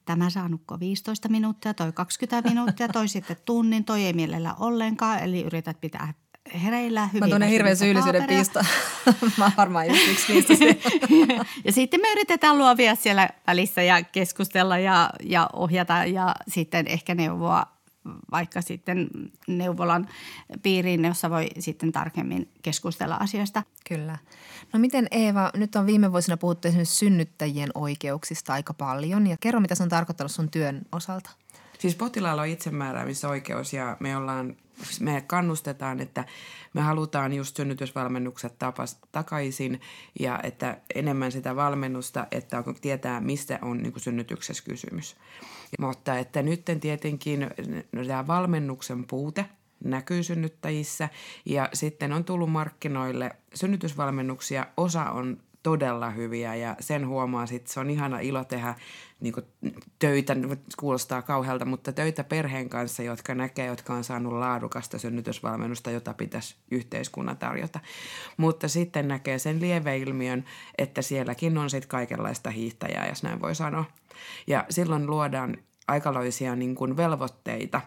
[0.04, 5.18] tämä saa nukkua 15 minuuttia, toi 20 minuuttia, toi sitten tunnin, toi ei mielellä ollenkaan.
[5.18, 6.14] Eli yrität pitää
[6.62, 7.20] hereillä hyvin.
[7.20, 8.60] Mä tunnen hirveän syyllisyyden piisto.
[9.38, 10.54] Mä varmaan just yksi niistä.
[11.64, 17.14] ja sitten me yritetään luovia siellä välissä ja keskustella ja, ja ohjata ja sitten ehkä
[17.14, 17.78] neuvoa
[18.30, 19.08] vaikka sitten
[19.46, 20.08] neuvolan
[20.62, 23.62] piiriin, jossa voi sitten tarkemmin keskustella asioista.
[23.88, 24.18] Kyllä.
[24.72, 29.60] No miten Eeva, nyt on viime vuosina puhuttu esimerkiksi synnyttäjien oikeuksista aika paljon ja kerro
[29.60, 31.30] mitä se on tarkoittanut sun työn osalta.
[31.78, 34.56] Siis potilaalla on itsemääräämisoikeus ja me ollaan
[35.00, 36.24] me kannustetaan, että
[36.74, 39.80] me halutaan just synnytysvalmennukset tapas, takaisin
[40.20, 45.16] ja että enemmän sitä valmennusta, että tietää, mistä on niin synnytyksessä kysymys.
[45.78, 47.40] Mutta että nyt tietenkin
[47.92, 49.44] no, tämä valmennuksen puute
[49.84, 51.08] näkyy synnyttäjissä
[51.44, 54.66] ja sitten on tullut markkinoille synnytysvalmennuksia.
[54.76, 58.74] Osa on todella hyviä ja sen huomaa sitten, se on ihana ilo tehdä
[59.20, 59.34] niin
[59.98, 60.36] töitä,
[60.78, 66.56] kuulostaa kauhealta, mutta töitä perheen kanssa, jotka näkee, jotka on saanut laadukasta synnytysvalmennusta, jota pitäisi
[66.70, 67.80] yhteiskunnan tarjota.
[68.36, 70.44] Mutta sitten näkee sen lieveilmiön,
[70.78, 73.84] että sielläkin on sitten kaikenlaista hiihtäjää, jos näin voi sanoa.
[74.46, 75.56] Ja silloin luodaan
[75.88, 77.80] aikaloisia niin kuin velvoitteita.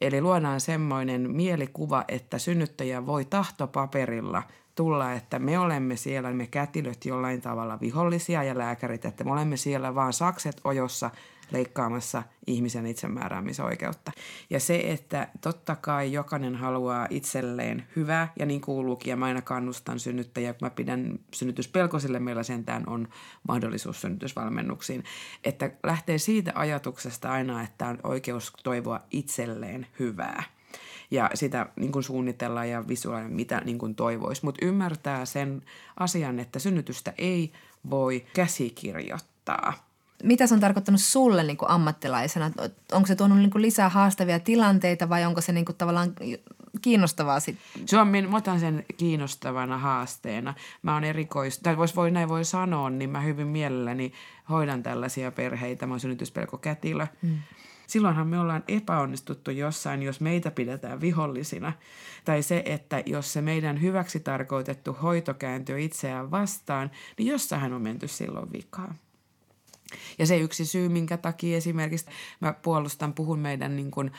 [0.00, 4.42] Eli luodaan semmoinen mielikuva, että synnyttäjä voi tahtopaperilla–
[4.78, 9.56] tulla, että me olemme siellä, me kätilöt jollain tavalla vihollisia ja lääkärit, että me olemme
[9.56, 11.10] siellä vaan sakset ojossa
[11.50, 14.12] leikkaamassa ihmisen itsemääräämisoikeutta.
[14.50, 19.42] Ja se, että totta kai jokainen haluaa itselleen hyvää, ja niin kuuluukin, ja mä aina
[19.42, 23.08] kannustan synnyttäjiä, kun mä pidän synnytyspelkoisille, meillä sentään on
[23.48, 25.04] mahdollisuus synnytysvalmennuksiin,
[25.44, 30.42] että lähtee siitä ajatuksesta aina, että on oikeus toivoa itselleen hyvää–
[31.10, 34.44] ja sitä niin kuin suunnitellaan ja visuaalinen, mitä niin kuin toivoisi.
[34.44, 35.62] Mutta ymmärtää sen
[35.96, 37.52] asian, että synnytystä ei
[37.90, 39.88] voi käsikirjoittaa.
[40.22, 42.50] Mitä se on tarkoittanut sulle niin kuin ammattilaisena?
[42.92, 46.12] Onko se tuonut niin kuin lisää haastavia tilanteita vai onko se niin kuin tavallaan
[46.82, 47.88] kiinnostavaa sitten?
[47.88, 50.54] Se on, mä otan sen kiinnostavana haasteena.
[50.82, 54.12] Mä oon erikois, tai vois, voi, näin voi sanoa, niin mä hyvin mielelläni
[54.50, 55.86] hoidan tällaisia perheitä.
[55.86, 57.06] Mä oon synnytyspelkokätilö.
[57.22, 57.38] Mm
[57.88, 61.72] silloinhan me ollaan epäonnistuttu jossain, jos meitä pidetään vihollisina.
[62.24, 67.82] Tai se, että jos se meidän hyväksi tarkoitettu hoito kääntyy itseään vastaan, niin jossain on
[67.82, 68.94] menty silloin vikaan.
[70.18, 72.06] Ja se yksi syy, minkä takia esimerkiksi
[72.40, 74.12] mä puolustan, puhun meidän niin kuin,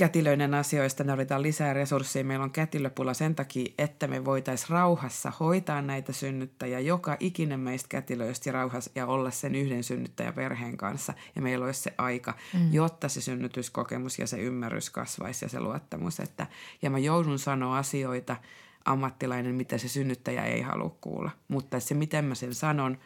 [0.00, 2.24] kätilöiden asioista, ne tarvitaan lisää resursseja.
[2.24, 7.88] Meillä on kätilöpula sen takia, että me voitaisiin rauhassa hoitaa näitä synnyttäjiä, joka ikinen meistä
[7.88, 11.14] kätilöistä rauhassa ja olla sen yhden synnyttäjän perheen kanssa.
[11.36, 12.72] Ja meillä olisi se aika, mm.
[12.72, 16.20] jotta se synnytyskokemus ja se ymmärrys kasvaisi ja se luottamus.
[16.20, 16.46] Että,
[16.82, 18.36] ja mä joudun sanoa asioita
[18.84, 21.30] ammattilainen, mitä se synnyttäjä ei halua kuulla.
[21.48, 22.98] Mutta se, miten mä sen sanon,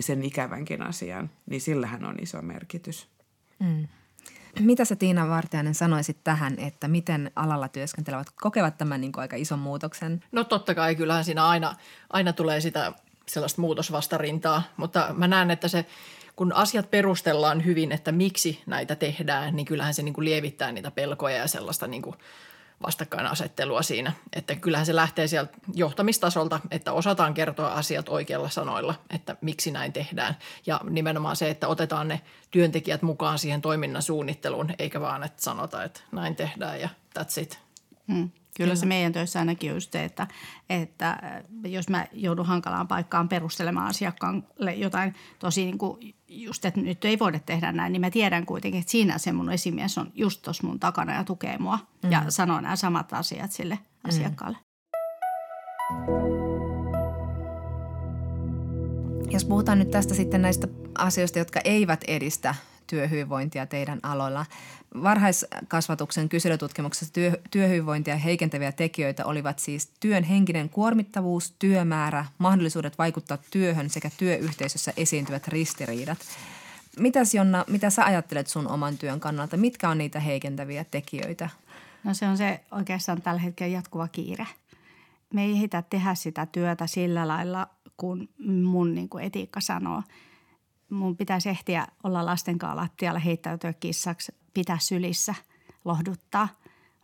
[0.00, 3.08] sen ikävänkin asian, niin sillähän on iso merkitys.
[3.58, 3.88] Mm.
[4.60, 9.36] Mitä sä Tiina Vartiainen sanoisit tähän, että miten alalla työskentelevät kokevat tämän niin kuin aika
[9.36, 10.24] ison muutoksen?
[10.32, 11.74] No totta kai, kyllähän siinä aina,
[12.10, 12.92] aina tulee sitä
[13.26, 15.86] sellaista muutosvastarintaa, mutta mä näen, että se
[16.36, 20.90] kun asiat perustellaan hyvin, että miksi näitä tehdään, niin kyllähän se niin kuin lievittää niitä
[20.90, 22.16] pelkoja ja sellaista niin kuin
[22.86, 24.12] vastakkainasettelua siinä.
[24.32, 29.92] Että kyllähän se lähtee sieltä johtamistasolta, että osataan kertoa asiat oikeilla sanoilla, että miksi näin
[29.92, 30.36] tehdään.
[30.66, 35.84] Ja nimenomaan se, että otetaan ne työntekijät mukaan siihen toiminnan suunnitteluun, eikä vaan, että sanotaan,
[35.84, 36.88] että näin tehdään ja
[37.18, 37.58] that's it.
[38.12, 38.30] Hmm.
[38.58, 40.26] Kyllä se meidän töissä ainakin on just se, että,
[40.70, 46.80] että äh, jos mä joudun hankalaan paikkaan perustelemaan asiakkaalle jotain tosi niin kuin just, että
[46.80, 50.12] nyt ei voida tehdä näin, niin mä tiedän kuitenkin, että siinä se mun esimies on
[50.14, 52.10] just tuossa mun takana ja tukee mua mm.
[52.10, 54.08] ja sanoo nämä samat asiat sille mm.
[54.08, 54.58] asiakkaalle.
[59.30, 60.68] Jos puhutaan nyt tästä sitten näistä
[60.98, 62.54] asioista, jotka eivät edistä
[62.86, 64.46] työhyvinvointia teidän aloilla.
[65.02, 73.90] Varhaiskasvatuksen kyselytutkimuksessa työ, työhyvinvointia heikentäviä tekijöitä olivat siis työn henkinen kuormittavuus, työmäärä, mahdollisuudet vaikuttaa työhön
[73.90, 76.18] sekä työyhteisössä esiintyvät ristiriidat.
[76.98, 79.56] Mitäs Jonna, mitä sä ajattelet sun oman työn kannalta?
[79.56, 81.48] Mitkä on niitä heikentäviä tekijöitä?
[82.04, 84.46] No se on se oikeastaan tällä hetkellä jatkuva kiire.
[85.34, 88.28] Me ei tehdä sitä työtä sillä lailla kuin
[88.64, 90.02] mun niin kuin etiikka sanoo.
[90.90, 95.34] Mun pitäisi ehtiä olla lasten kanssa lattialla, heittäytyä kissaksi, pitää sylissä,
[95.84, 96.48] lohduttaa.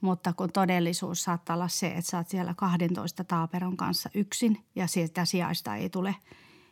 [0.00, 4.86] Mutta kun todellisuus saattaa olla se, että sä oot siellä 12 taaperon kanssa yksin ja
[4.86, 6.16] sieltä sijaista ei tule.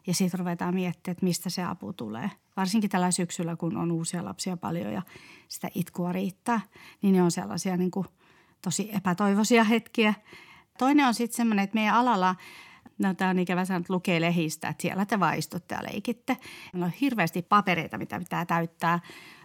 [0.07, 2.31] Ja sitten ruvetaan miettimään, että mistä se apu tulee.
[2.57, 5.03] Varsinkin tällä syksyllä, kun on uusia lapsia paljon ja
[5.49, 6.61] sitä itkua riittää,
[7.03, 8.07] niin ne on sellaisia niin kuin
[8.63, 10.15] tosi epätoivoisia hetkiä.
[10.79, 12.35] Toinen on sitten semmoinen, että meidän alalla–
[12.99, 16.37] No tämä on ikävä sanoa, että lukee lehistä, että siellä te vaan istutte ja leikitte.
[16.73, 19.01] Meillä on hirveästi papereita, mitä pitää täyttää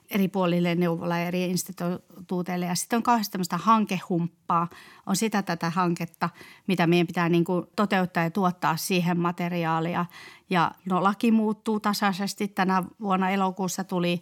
[0.09, 2.65] eri puolille neuvola ja eri instituuteille.
[2.65, 4.67] Ja sitten on kauheasti tämmöistä hankehumppaa.
[5.05, 6.29] On sitä tätä hanketta,
[6.67, 10.05] mitä meidän pitää niin kuin toteuttaa ja tuottaa siihen materiaalia.
[10.49, 12.47] Ja no laki muuttuu tasaisesti.
[12.47, 14.21] Tänä vuonna elokuussa tuli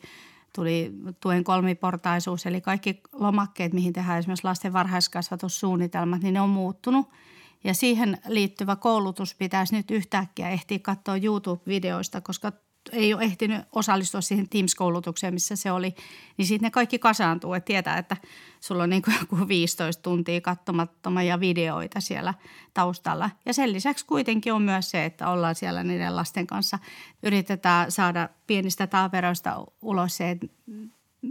[0.56, 7.10] tuli tuen kolmiportaisuus, eli kaikki lomakkeet, mihin tehdään esimerkiksi lasten varhaiskasvatussuunnitelmat, niin ne on muuttunut–
[7.66, 12.52] ja siihen liittyvä koulutus pitäisi nyt yhtäkkiä ehtiä katsoa YouTube-videoista, koska
[12.92, 15.96] ei ole ehtinyt osallistua siihen Teams-koulutukseen, missä se oli,
[16.38, 18.18] niin sitten ne kaikki kasaantuu, että tietää, että
[18.60, 22.34] sulla on niin kuin joku 15 tuntia katsomattomia videoita siellä
[22.74, 23.30] taustalla.
[23.46, 26.80] Ja sen lisäksi kuitenkin on myös se, että ollaan siellä niiden lasten kanssa,
[27.24, 30.48] yritetään saada pienistä taaperoista ulos se, että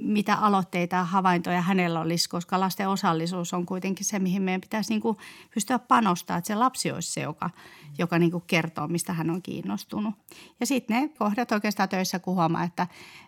[0.02, 4.90] mitä aloitteita ja havaintoja hänellä olisi, koska lasten osallisuus on kuitenkin se, mihin meidän pitäisi
[4.90, 5.16] niin kuin
[5.54, 7.50] pystyä panostamaan, että se lapsi olisi se, joka,
[7.98, 10.14] joka niin kuin kertoo, mistä hän on kiinnostunut.
[10.60, 12.86] Ja sitten ne kohdat oikeastaan töissä, kun huomaa, että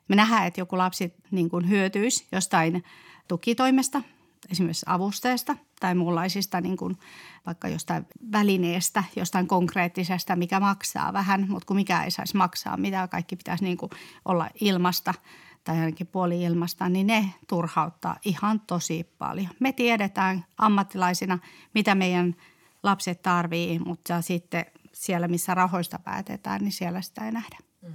[0.08, 2.84] me nähdään, että joku lapsi niin kuin hyötyisi jostain
[3.28, 4.02] tukitoimesta,
[4.50, 6.98] esimerkiksi avusteesta tai muunlaisista niin kuin
[7.46, 13.08] vaikka jostain välineestä, jostain konkreettisesta, mikä maksaa vähän, mutta kun mikä ei saisi maksaa, mitä
[13.08, 13.90] kaikki pitäisi niin kuin
[14.24, 15.14] olla ilmasta–
[15.66, 19.48] tai ainakin puoli ilmasta, niin ne turhauttaa ihan tosi paljon.
[19.60, 21.38] Me tiedetään ammattilaisina,
[21.74, 22.36] mitä meidän
[22.82, 27.56] lapset tarvii, mutta sitten siellä, missä rahoista päätetään, niin siellä sitä ei nähdä.
[27.82, 27.92] Mm.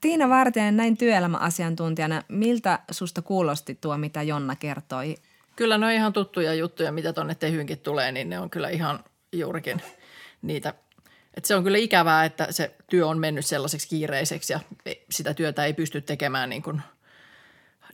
[0.00, 5.14] Tiina Vartijainen, näin työelämäasiantuntijana, miltä susta kuulosti tuo, mitä Jonna kertoi?
[5.56, 9.04] Kyllä ne on ihan tuttuja juttuja, mitä tuonne Tehynkin tulee, niin ne on kyllä ihan
[9.32, 9.82] juurikin
[10.42, 10.74] niitä–
[11.34, 14.60] et se on kyllä ikävää, että se työ on mennyt sellaiseksi kiireiseksi ja
[15.10, 16.82] sitä työtä ei pysty tekemään niin kuin,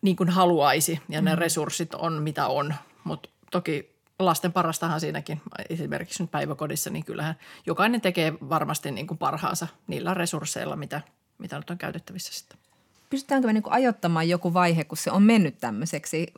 [0.03, 1.39] niin kuin haluaisi ja ne mm.
[1.39, 2.75] resurssit on mitä on.
[3.05, 7.35] Mutta toki lasten parastahan siinäkin, esimerkiksi nyt päiväkodissa, niin kyllähän
[7.67, 11.01] jokainen tekee varmasti niin kuin parhaansa niillä resursseilla, mitä,
[11.39, 12.59] mitä nyt on käytettävissä sitten.
[13.11, 16.33] Pystytäänkö me niin ajoittamaan joku vaihe, kun se on mennyt tämmöiseksi?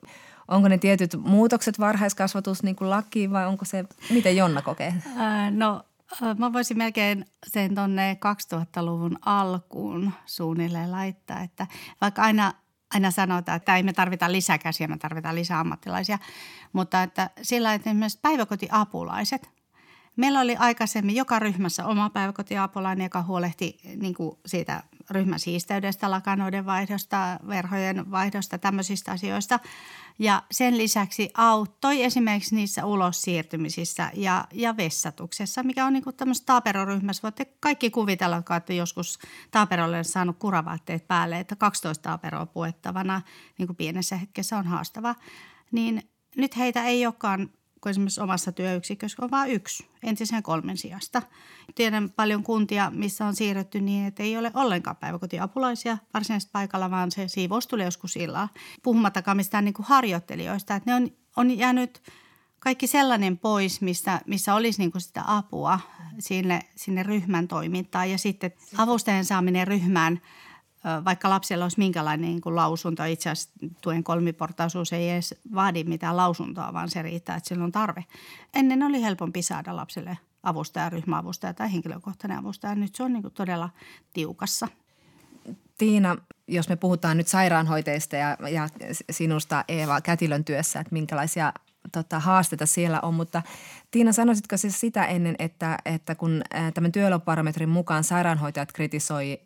[0.49, 4.95] Onko ne tietyt muutokset varhaiskasvatus niin kuin lakiin vai onko se, miten Jonna kokee?
[5.17, 5.85] Ää, no
[6.39, 8.19] Mä voisin melkein sen tuonne
[8.55, 11.67] 2000-luvun alkuun suunnilleen laittaa, että
[12.01, 12.53] vaikka aina,
[12.95, 16.19] aina sanotaan, että ei me tarvita lisäkäsiä, me tarvitaan lisää ammattilaisia,
[16.73, 19.57] mutta että sillä että esimerkiksi päiväkotiapulaiset,
[20.17, 26.67] Meillä oli aikaisemmin joka ryhmässä oma päiväkotiapulainen, joka huolehti niin kuin siitä ryhmän siisteydestä, lakanoiden
[26.67, 29.61] vaihdosta, verhojen vaihdosta, tämmöisistä asioista–
[30.19, 36.17] ja sen lisäksi auttoi esimerkiksi niissä ulos siirtymisissä ja, ja vessatuksessa, mikä on niin kuin
[36.17, 37.23] tämmöisessä taaperoryhmässä.
[37.23, 39.19] Voitte kaikki kuvitella, että joskus
[39.51, 43.23] taaperolle saanut kuravaatteet päälle, että 12 taaperoa puettavana
[43.59, 45.15] niin kuin pienessä hetkessä on haastava.
[45.73, 46.03] Niin
[46.37, 47.51] nyt heitä ei olekaan
[47.87, 51.23] kun esimerkiksi omassa työyksikössä on vain yksi entisen kolmen sijasta.
[51.75, 57.11] Tiedän paljon kuntia, missä on siirretty niin, että ei ole ollenkaan päiväkotiapulaisia varsinaisesti paikalla, vaan
[57.11, 58.49] se siivous tulee joskus illalla.
[58.83, 62.03] Puhumattakaan mistään niin kuin harjoittelijoista, että ne on, on jäänyt
[62.59, 65.81] kaikki sellainen pois, missä, missä olisi niin kuin sitä apua
[66.19, 70.21] sinne, sinne ryhmän toimintaan ja sitten avustajan saaminen ryhmään–
[71.05, 73.51] vaikka lapsella olisi minkälainen niin kuin lausunto, itse asiassa
[73.83, 78.05] tuen kolmiportaisuus ei edes vaadi mitään lausuntoa, vaan se riittää, että sillä on tarve.
[78.55, 82.75] Ennen oli helpompi saada lapselle avustaja, ryhmäavustaja tai henkilökohtainen avustaja.
[82.75, 83.71] Nyt se on niin kuin todella
[84.13, 84.69] tiukassa.
[85.79, 86.17] Tiina,
[86.49, 88.69] jos me puhutaan nyt sairaanhoitajista ja, ja
[89.11, 91.53] sinusta Eeva Kätilön työssä, että minkälaisia
[92.03, 93.43] tota, haasteita siellä on, mutta
[93.91, 96.43] Tiina, sanoisitko siis sitä ennen, että, että kun
[96.75, 99.41] tämän työelobarometrin mukaan sairaanhoitajat kritisoi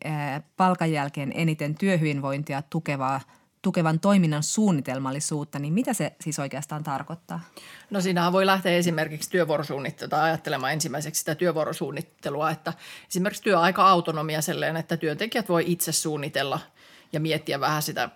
[0.56, 3.20] palkan jälkeen eniten työhyvinvointia tukevaa
[3.62, 7.40] tukevan toiminnan suunnitelmallisuutta, niin mitä se siis oikeastaan tarkoittaa?
[7.90, 12.72] No siinähän voi lähteä esimerkiksi työvuorosuunnittelua ajattelemaan ensimmäiseksi sitä työvuorosuunnittelua, että
[13.08, 16.60] esimerkiksi työaika-autonomia selleen, että työntekijät voi itse suunnitella
[17.12, 18.08] ja miettiä vähän sitä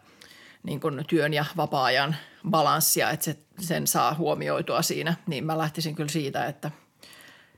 [0.62, 2.16] niin kuin työn ja vapaa-ajan
[2.50, 6.70] balanssia, että se, sen saa huomioitua siinä, niin mä lähtisin kyllä siitä, että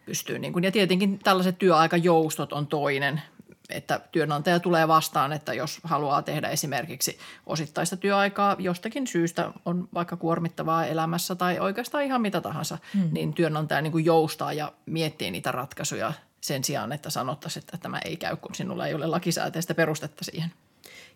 [0.07, 3.23] pystyy niin kuin, ja tietenkin tällaiset työaikajoustot on toinen,
[3.71, 10.17] että työnantaja tulee vastaan, että jos haluaa tehdä esimerkiksi osittaista työaikaa jostakin syystä, on vaikka
[10.17, 13.09] kuormittavaa elämässä tai oikeastaan ihan mitä tahansa, hmm.
[13.13, 17.99] niin työnantaja niin kuin joustaa ja miettii niitä ratkaisuja sen sijaan, että sanottaisiin, että tämä
[17.99, 20.53] ei käy, kun sinulla ei ole lakisääteistä perustetta siihen.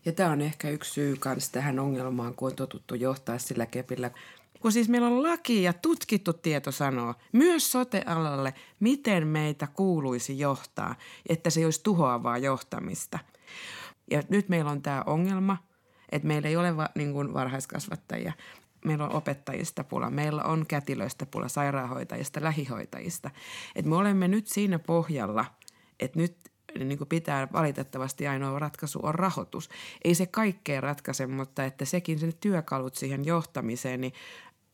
[0.04, 4.10] Ja tämä on ehkä yksi syy myös tähän ongelmaan, kun on totuttu johtaa sillä kepillä.
[4.60, 10.94] Kun siis meillä on laki ja tutkittu tieto sanoo myös sotealalle, miten meitä kuuluisi johtaa,
[11.28, 13.18] että se olisi tuhoavaa johtamista.
[14.10, 15.56] Ja nyt meillä on tämä ongelma,
[16.12, 18.32] että meillä ei ole va, niin kuin varhaiskasvattajia.
[18.84, 23.30] Meillä on opettajista pula, meillä on kätilöistä pula, sairaanhoitajista, lähihoitajista.
[23.76, 25.44] Et me olemme nyt siinä pohjalla,
[26.00, 26.36] että nyt
[26.78, 29.68] niin kuin pitää valitettavasti ainoa ratkaisu on rahoitus.
[30.04, 34.12] Ei se kaikkea ratkaise, mutta että sekin sen työkalut siihen johtamiseen, niin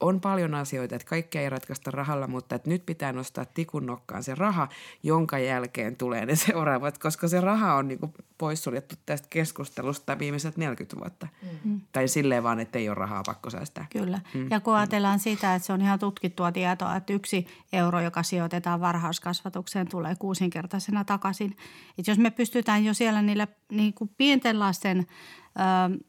[0.00, 4.22] on paljon asioita, että kaikkea ei ratkaista rahalla, mutta että nyt pitää nostaa tikun nokkaan
[4.22, 4.68] se raha,
[5.02, 7.98] jonka jälkeen tulee ne seuraavat, koska se raha on niin
[8.38, 11.28] poissuljettu tästä keskustelusta viimeiset 40 vuotta.
[11.64, 11.80] Mm.
[11.92, 13.86] Tai silleen vaan, että ei ole rahaa pakko säästää.
[13.90, 14.20] Kyllä.
[14.34, 14.50] Mm.
[14.50, 18.80] Ja kun ajatellaan sitä, että se on ihan tutkittua tietoa, että yksi euro, joka sijoitetaan
[18.80, 21.56] varhauskasvatukseen, tulee kuusinkertaisena takaisin.
[21.98, 26.06] Että jos me pystytään jo siellä niille niin kuin pienten lasten ö,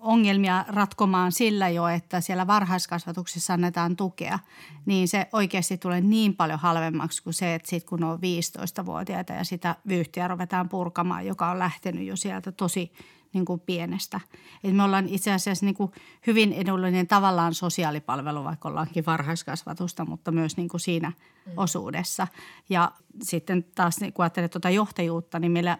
[0.00, 4.38] ongelmia ratkomaan sillä jo, että siellä varhaiskasvatuksessa annetaan tukea,
[4.86, 9.44] niin se oikeasti tulee niin paljon halvemmaksi kuin se, että sitten kun on 15-vuotiaita ja
[9.44, 12.92] sitä vyyhtiä ruvetaan purkamaan, joka on lähtenyt jo sieltä tosi
[13.32, 14.20] niin kuin pienestä.
[14.64, 15.92] Et me ollaan itse asiassa niin kuin
[16.26, 21.52] hyvin edullinen tavallaan sosiaalipalvelu, vaikka ollaankin varhaiskasvatusta, mutta myös niin kuin siinä mm.
[21.56, 22.28] osuudessa.
[22.68, 25.78] Ja sitten taas niin kun ajattelee tuota johtajuutta, niin meillä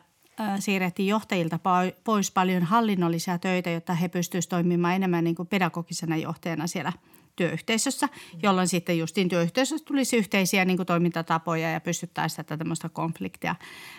[0.59, 1.59] siirrettiin johtajilta
[2.05, 6.93] pois paljon hallinnollisia töitä, jotta he pystyisivät toimimaan enemmän niin kuin pedagogisena johtajana siellä
[7.37, 8.09] työyhteisössä,
[8.43, 13.55] jolloin sitten justiin työyhteisössä tulisi yhteisiä niin kuin toimintatapoja ja pystyttäisiin tätä tämmöistä konfliktia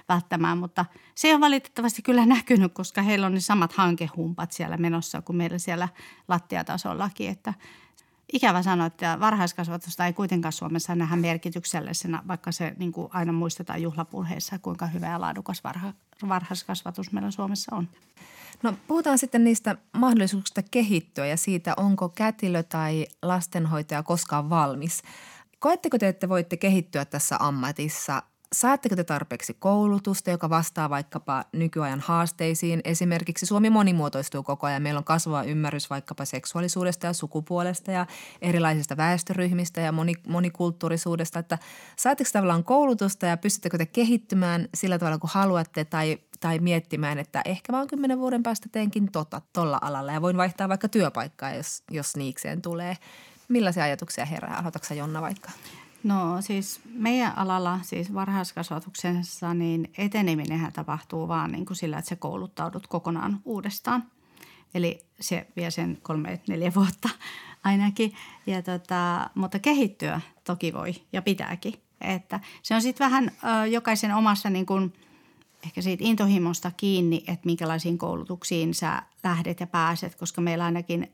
[0.10, 0.58] välttämään.
[0.58, 5.36] Mutta se on valitettavasti kyllä näkynyt, koska heillä on ne samat hankehumpat siellä menossa kuin
[5.36, 5.90] meillä siellä
[6.28, 7.54] lattiatasollakin, että
[8.34, 13.82] ikävä sanoa, että varhaiskasvatusta ei kuitenkaan Suomessa nähdä merkityksellisenä, vaikka se niin kuin aina muistetaan
[13.82, 15.94] juhlapuheissa, kuinka hyvä ja laadukas varha,
[16.28, 17.90] varhaiskasvatus meillä Suomessa on.
[18.64, 25.02] No puhutaan sitten niistä mahdollisuuksista kehittyä ja siitä, onko kätilö tai lastenhoitaja koskaan valmis.
[25.60, 32.00] Koetteko te, että voitte kehittyä tässä ammatissa– Saatteko te tarpeeksi koulutusta, joka vastaa vaikkapa nykyajan
[32.00, 32.82] haasteisiin?
[32.84, 34.82] Esimerkiksi Suomi monimuotoistuu koko ajan.
[34.82, 38.06] Meillä on kasvava ymmärrys vaikkapa seksuaalisuudesta ja sukupuolesta ja
[38.42, 39.94] erilaisista väestöryhmistä ja
[40.28, 41.40] monikulttuurisuudesta.
[41.40, 41.58] Että
[41.96, 47.42] saatteko tavallaan koulutusta ja pystyttekö te kehittymään sillä tavalla kuin haluatte tai, tai miettimään, että
[47.46, 51.84] ehkä vaan kymmenen vuoden päästä teenkin tota tuolla alalla ja voin vaihtaa vaikka työpaikkaa, jos,
[51.92, 52.98] jos niikseen tulee.
[53.48, 54.58] Millaisia ajatuksia herää?
[54.58, 55.52] Aloitatko Jonna vaikka?
[56.04, 62.16] No siis meidän alalla, siis varhaiskasvatuksessa, niin eteneminenhän tapahtuu vaan niin kuin sillä, että sä
[62.16, 64.04] kouluttaudut kokonaan uudestaan.
[64.74, 67.10] Eli se vie sen kolme, neljä vuotta
[67.64, 68.14] ainakin.
[68.48, 71.74] Ja tota, mutta kehittyä toki voi ja pitääkin.
[72.02, 73.32] Että se on sitten vähän
[73.64, 74.94] ö, jokaisen omassa niin kuin–
[75.64, 81.12] ehkä siitä intohimosta kiinni, että minkälaisiin koulutuksiin sä lähdet ja pääset, koska meillä ainakin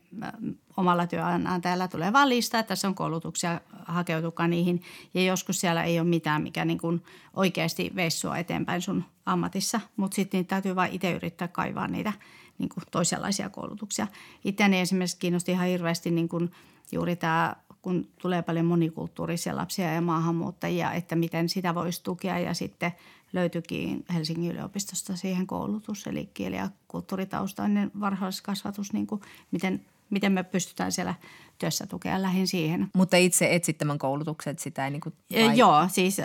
[0.76, 4.82] omalla työnantajalla tulee vaan lista, että tässä on koulutuksia, hakeutukaa niihin.
[5.14, 7.02] Ja joskus siellä ei ole mitään, mikä niin kuin
[7.34, 12.12] oikeasti veisi sua eteenpäin sun ammatissa, mutta sitten täytyy vain itse yrittää kaivaa niitä
[12.58, 14.06] niin kuin toisenlaisia koulutuksia.
[14.44, 16.50] Itseäni esimerkiksi kiinnosti ihan hirveästi niin kuin
[16.92, 22.54] juuri tämä kun tulee paljon monikulttuurisia lapsia ja maahanmuuttajia, että miten sitä voisi tukea ja
[22.54, 22.92] sitten
[23.34, 29.20] löytyikin Helsingin yliopistosta siihen koulutus, eli kieli- ja kulttuuritaustainen varhaiskasvatus, niin kuin
[29.50, 31.14] miten, miten me pystytään siellä
[31.58, 32.88] työssä tukea lähin siihen.
[32.94, 35.58] Mutta itse etsit tämän koulutuksen, sitä ei niin kuin vai...
[35.58, 36.16] Joo, siis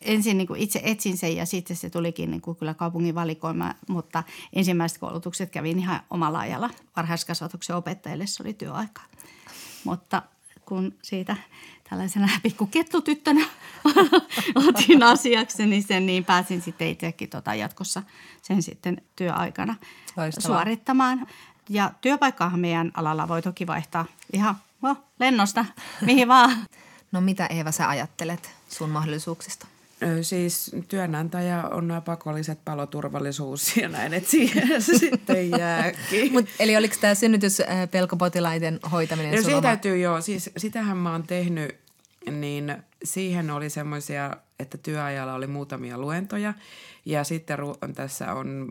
[0.00, 3.74] ensin niin kuin itse etsin sen ja sitten se tulikin niin kuin kyllä kaupungin valikoima,
[3.88, 6.70] mutta ensimmäiset koulutukset kävin ihan omalla ajalla.
[6.96, 9.02] Varhaiskasvatuksen opettajille se oli työaika.
[9.84, 10.22] Mutta
[10.64, 11.36] kun siitä
[11.90, 13.46] tällaisena pikku kettutyttönä
[14.68, 18.02] otin asiaksi, niin sen niin pääsin sitten itsekin tota jatkossa
[18.42, 19.76] sen sitten työaikana
[20.16, 20.58] Loistavaa.
[20.58, 21.26] suorittamaan.
[21.68, 25.64] Ja työpaikkaahan meidän alalla voi toki vaihtaa ihan no, lennosta,
[26.00, 26.56] mihin vaan.
[27.12, 29.66] No mitä Eeva sä ajattelet sun mahdollisuuksista?
[30.22, 36.32] Siis työnantaja on nämä pakolliset paloturvallisuus ja näin, että siihen se sitten jääkin.
[36.32, 41.76] Mut, eli oliko tämä synnytyspelkopotilaiden hoitaminen no, se täytyy joo, siis sitähän mä oon tehnyt,
[42.30, 46.54] niin siihen oli semmoisia, että työajalla oli muutamia luentoja
[47.04, 47.58] ja sitten
[47.94, 48.68] tässä on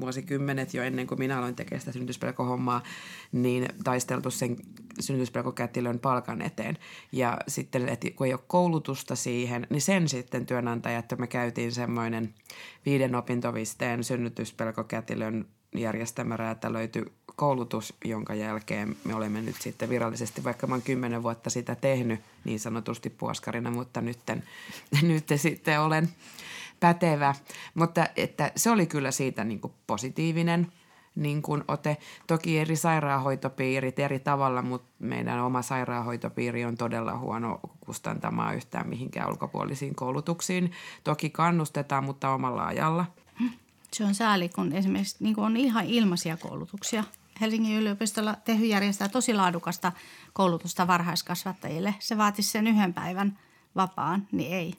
[0.00, 2.82] vuosikymmenet jo ennen kuin minä aloin tekemään sitä synnytyspelkohommaa,
[3.32, 4.56] niin taisteltu sen
[5.00, 6.78] synnytyspelkokätilön palkan eteen.
[7.12, 11.72] Ja sitten, että kun ei ole koulutusta siihen, niin sen sitten työnantaja, että me käytiin
[11.72, 12.34] semmoinen
[12.86, 15.46] viiden opintovisteen synnytyspelkokätilön
[15.76, 21.50] järjestämä räätälöity koulutus, jonka jälkeen me olemme nyt sitten virallisesti, vaikka mä oon kymmenen vuotta
[21.50, 24.42] sitä tehnyt niin sanotusti puoskarina, mutta nytten,
[25.02, 26.08] nyt sitten olen
[26.80, 27.34] pätevä.
[27.74, 30.72] Mutta että se oli kyllä siitä niin kuin positiivinen
[31.14, 31.96] niin kuin ote.
[32.26, 39.30] Toki eri sairaanhoitopiirit eri tavalla, mutta meidän oma sairaanhoitopiiri on todella huono kustantamaan yhtään mihinkään
[39.30, 40.72] ulkopuolisiin koulutuksiin.
[41.04, 43.04] Toki kannustetaan, mutta omalla ajalla.
[43.92, 47.04] Se on sääli, kun esimerkiksi niin kuin on ihan ilmaisia koulutuksia.
[47.40, 49.92] Helsingin yliopistolla Tehy järjestää tosi laadukasta
[50.32, 51.94] koulutusta varhaiskasvattajille.
[51.98, 53.38] Se vaatisi sen yhden päivän
[53.76, 54.74] vapaan, niin ei.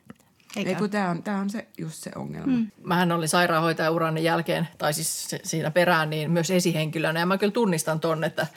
[0.56, 0.70] Eikä.
[0.70, 2.58] Ei kun tämä on, tää on se, just se ongelma.
[2.58, 2.72] Mm.
[2.84, 3.92] Mähän olin sairaanhoitaja
[4.22, 7.20] jälkeen, tai siis siinä perään, niin myös esihenkilönä.
[7.20, 8.48] Ja mä kyllä tunnistan ton, että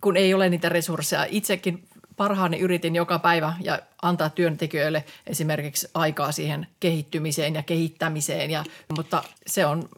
[0.00, 1.26] kun ei ole niitä resursseja.
[1.28, 8.50] Itsekin parhaani yritin joka päivä ja antaa työntekijöille esimerkiksi aikaa siihen kehittymiseen ja kehittämiseen.
[8.50, 8.64] Ja,
[8.96, 9.88] mutta se on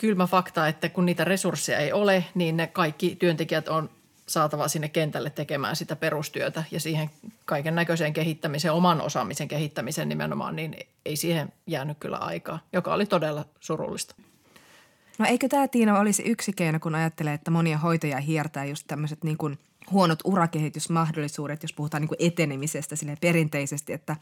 [0.00, 3.90] kylmä fakta, että kun niitä resursseja ei ole, niin ne kaikki työntekijät on
[4.26, 7.10] saatava sinne kentälle tekemään sitä perustyötä ja siihen
[7.44, 13.06] kaiken näköiseen kehittämiseen, oman osaamisen kehittämiseen nimenomaan, niin ei siihen jäänyt kyllä aikaa, joka oli
[13.06, 14.14] todella surullista.
[15.18, 19.24] No eikö tämä Tiina olisi yksi keino, kun ajattelee, että monia hoitajia hiertää just tämmöiset
[19.24, 19.58] niin kuin
[19.90, 24.16] huonot urakehitysmahdollisuudet, jos puhutaan niin kuin etenemisestä sille perinteisesti, että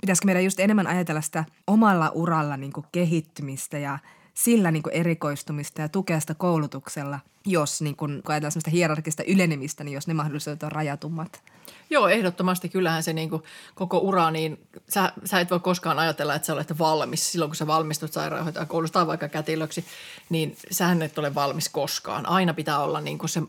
[0.00, 3.98] pitäisikö meidän just enemmän ajatella sitä omalla uralla niin kuin kehittymistä ja–
[4.34, 9.22] sillä niin kuin erikoistumista ja tukea sitä koulutuksella, jos niin kuin, kun ajatellaan sellaista hierarkista
[9.26, 11.42] ylenemistä, niin jos ne mahdollisuudet on rajatummat.
[11.90, 12.68] Joo, ehdottomasti.
[12.68, 13.42] Kyllähän se niin kuin
[13.74, 17.32] koko ura, niin sä, sä et voi koskaan ajatella, että sä olet valmis.
[17.32, 19.84] Silloin kun sä valmistut sairaanhoitajakoulusta tai vaikka kätilöksi,
[20.30, 22.26] niin sähän et ole valmis koskaan.
[22.26, 23.42] Aina pitää olla niin kuin se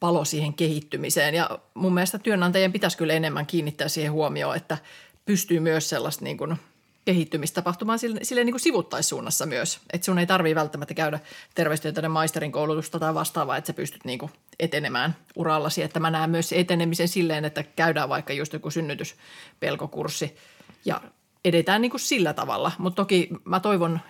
[0.00, 1.34] palo siihen kehittymiseen.
[1.34, 4.78] Ja mun mielestä työnantajien pitäisi kyllä enemmän kiinnittää siihen huomioon, että
[5.24, 6.56] pystyy myös sellaista niin kuin–
[7.04, 9.80] kehittymistapahtumaa sille, sille niin kuin sivuttaissuunnassa myös.
[9.92, 11.20] Että sun ei tarvitse välttämättä käydä
[11.54, 15.82] terveystieteiden maisterin koulutusta tai vastaavaa, että sä pystyt niin kuin etenemään urallasi.
[15.82, 20.36] Että mä näen myös etenemisen silleen, että käydään vaikka just joku synnytyspelkokurssi
[20.84, 21.00] ja
[21.44, 22.72] edetään niin kuin sillä tavalla.
[22.78, 24.00] Mutta toki mä toivon,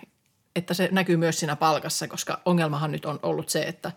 [0.55, 3.91] että se näkyy myös siinä palkassa, koska ongelmahan nyt on ollut se, että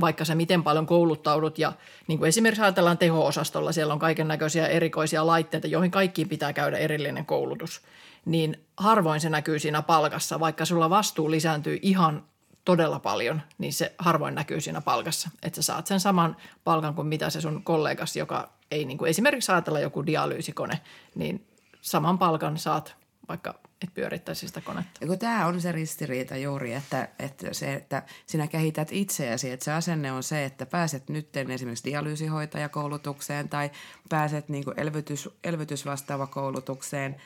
[0.00, 1.72] vaikka sä miten paljon kouluttaudut ja
[2.06, 6.78] niin kuin esimerkiksi ajatellaan teho-osastolla, siellä on kaiken näköisiä erikoisia laitteita, joihin kaikkiin pitää käydä
[6.78, 7.80] erillinen koulutus–
[8.24, 10.40] niin harvoin se näkyy siinä palkassa.
[10.40, 12.24] Vaikka sulla vastuu lisääntyy ihan
[12.64, 15.30] todella paljon, niin se harvoin näkyy siinä palkassa.
[15.42, 19.08] Että sä saat sen saman palkan kuin mitä se sun kollegas, joka ei niin kuin
[19.08, 20.80] esimerkiksi ajatella joku dialyysikone,
[21.14, 21.46] niin
[21.80, 22.96] saman palkan saat,
[23.28, 25.04] vaikka et pyörittäisi sitä konetta.
[25.04, 29.72] Ja tämä on se ristiriita juuri, että, että, se, että sinä kehität itseäsi, että se
[29.72, 33.70] asenne on se, että pääset nyt esimerkiksi dialyysihoitajakoulutukseen tai
[34.08, 37.16] pääset niin kuin elvytys, elvytysvastaava koulutukseen–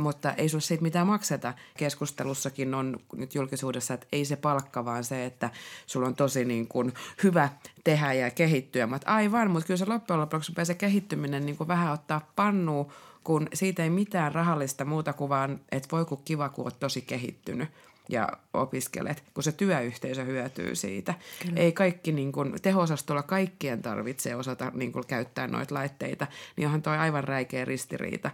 [0.00, 1.54] mutta ei sinulle siitä mitään makseta.
[1.76, 5.50] Keskustelussakin on nyt julkisuudessa, että ei se palkka, vaan se, että
[5.86, 7.48] sulla on tosi niin kuin hyvä
[7.84, 8.86] tehdä ja kehittyä.
[8.86, 12.92] Mutta aivan, mutta kyllä se loppujen lopuksi se kehittyminen niin kuin vähän ottaa pannua,
[13.24, 17.02] kun siitä ei mitään rahallista muuta kuin vaan, että voi kun kiva, kun olet tosi
[17.02, 17.68] kehittynyt
[18.08, 21.14] ja opiskelet, kun se työyhteisö hyötyy siitä.
[21.42, 21.60] Kyllä.
[21.60, 26.26] Ei kaikki, niin kuin, teho-osastolla kaikkien tarvitse osata niin kuin, käyttää noita laitteita,
[26.56, 28.30] niin onhan toi aivan räikeä ristiriita.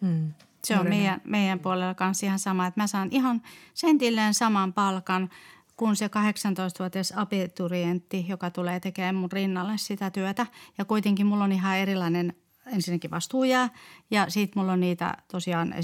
[0.00, 0.32] Hmm.
[0.64, 3.42] Se on meidän, meidän puolella kanssa ihan sama, että mä saan ihan
[3.74, 5.30] sentilleen saman palkan
[5.76, 10.46] kuin se 18-vuotias abiturientti, joka tulee tekemään mun rinnalle sitä työtä.
[10.78, 12.34] Ja kuitenkin mulla on ihan erilainen
[12.66, 13.68] ensinnäkin vastuujää
[14.10, 15.74] ja sitten mulla on niitä tosiaan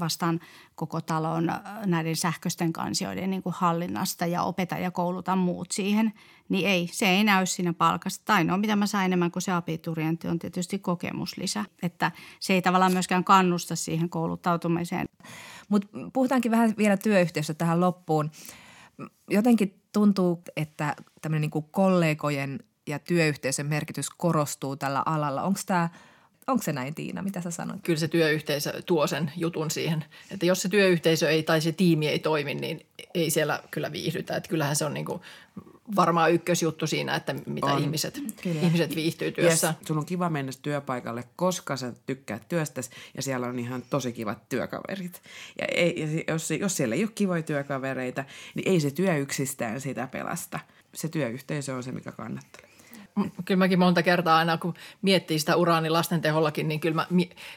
[0.00, 0.40] vastaan
[0.74, 6.12] koko talon äh, näiden sähköisten kansioiden niin kuin hallinnasta ja opeta ja kouluta muut siihen.
[6.48, 8.22] Niin ei, se ei näy siinä palkassa.
[8.24, 11.64] Tai no, mitä mä saan enemmän kuin se abiturientti on tietysti kokemuslisä.
[11.82, 15.08] Että se ei tavallaan myöskään kannusta siihen kouluttautumiseen.
[15.68, 18.30] Mutta puhutaankin vähän vielä työyhteisöstä tähän loppuun.
[19.30, 25.42] Jotenkin tuntuu, että tämmöinen niin kollegojen ja työyhteisön merkitys korostuu tällä alalla.
[25.42, 25.88] Onko tämä–
[26.46, 27.82] Onko se näin Tiina, mitä sä sanoit?
[27.82, 32.08] Kyllä se työyhteisö tuo sen jutun siihen, että jos se työyhteisö ei tai se tiimi
[32.08, 34.36] ei toimi, niin ei siellä kyllä viihdytä.
[34.36, 35.20] Että kyllähän se on niin kuin
[35.96, 37.82] varmaan ykkösjuttu siinä, että mitä on.
[37.82, 39.66] ihmiset, ihmiset viihtyy työssä.
[39.66, 44.12] Yes, sun on kiva mennä työpaikalle, koska sä tykkäät työstäsi ja siellä on ihan tosi
[44.12, 45.22] kivat työkaverit.
[45.58, 48.24] Ja, ei, ja jos, jos siellä ei ole kivoja työkavereita,
[48.54, 50.60] niin ei se työ yksistään sitä pelasta.
[50.94, 52.73] Se työyhteisö on se, mikä kannattelee
[53.44, 57.06] kyllä mäkin monta kertaa aina, kun miettii sitä uraani lasten tehollakin, niin kyllä mä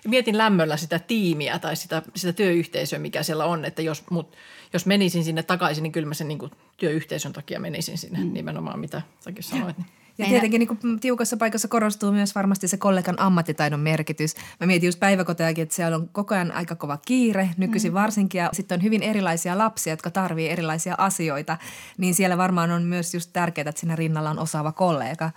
[0.07, 3.65] mietin lämmöllä sitä tiimiä tai sitä, sitä työyhteisöä, mikä siellä on.
[3.65, 4.35] Että jos, mut,
[4.73, 8.33] jos menisin sinne takaisin, niin kyllä mä sen niin kuin työyhteisön takia menisin sinne mm.
[8.33, 9.77] nimenomaan, mitä säkin sanoit.
[9.77, 9.87] Niin.
[10.17, 14.35] Ja tietenkin niin kuin tiukassa paikassa korostuu myös varmasti se kollegan ammattitaidon merkitys.
[14.59, 17.95] Mä mietin just päiväkotejakin, että siellä on koko ajan aika kova kiire, nykyisin mm.
[17.95, 21.57] varsinkin, ja sitten on hyvin erilaisia lapsia, jotka tarvii erilaisia asioita,
[21.97, 25.31] niin siellä varmaan on myös just tärkeää, että siinä rinnalla on osaava kollega.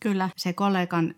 [0.00, 1.14] Kyllä, se kollegan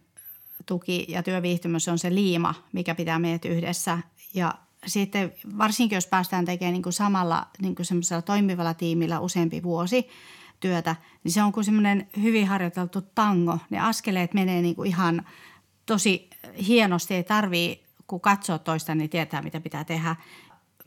[0.66, 3.98] tuki ja työviihtymys on se liima, mikä pitää meidät yhdessä
[4.34, 4.54] ja
[4.86, 7.86] sitten varsinkin jos päästään tekemään niin kuin samalla niin kuin
[8.24, 10.08] toimivalla tiimillä useampi vuosi
[10.60, 13.58] työtä, niin se on kuin semmoinen hyvin harjoiteltu tango.
[13.70, 15.26] Ne askeleet menee niin kuin ihan
[15.86, 16.30] tosi
[16.66, 20.16] hienosti, ei tarvii kun katsoo toista, niin tietää, mitä pitää tehdä.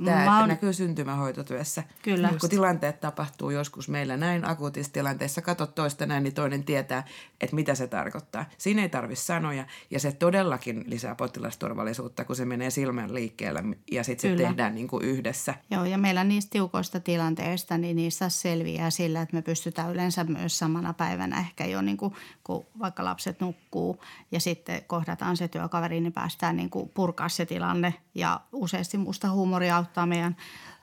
[0.05, 0.49] Tämä on...
[0.49, 1.83] näkyy syntymähoitotyössä.
[2.01, 2.29] Kyllä.
[2.39, 7.03] Kun tilanteet tapahtuu joskus meillä näin akuutissa tilanteessa, katsot toista näin, niin toinen tietää,
[7.41, 8.45] että mitä se tarkoittaa.
[8.57, 14.03] Siinä ei tarvi sanoja ja se todellakin lisää potilasturvallisuutta, kun se menee silmän liikkeellä ja
[14.03, 15.53] sitten se tehdään niin kuin yhdessä.
[15.71, 20.59] Joo, ja meillä niistä tiukoista tilanteista, niin niistä selviää sillä, että me pystytään yleensä myös
[20.59, 22.13] samana päivänä ehkä jo, niin kuin,
[22.43, 27.45] kun vaikka lapset nukkuu ja sitten kohdataan se työkaveri, niin päästään niin kuin purkaa se
[27.45, 30.35] tilanne ja useasti musta huumoria auttaa meidän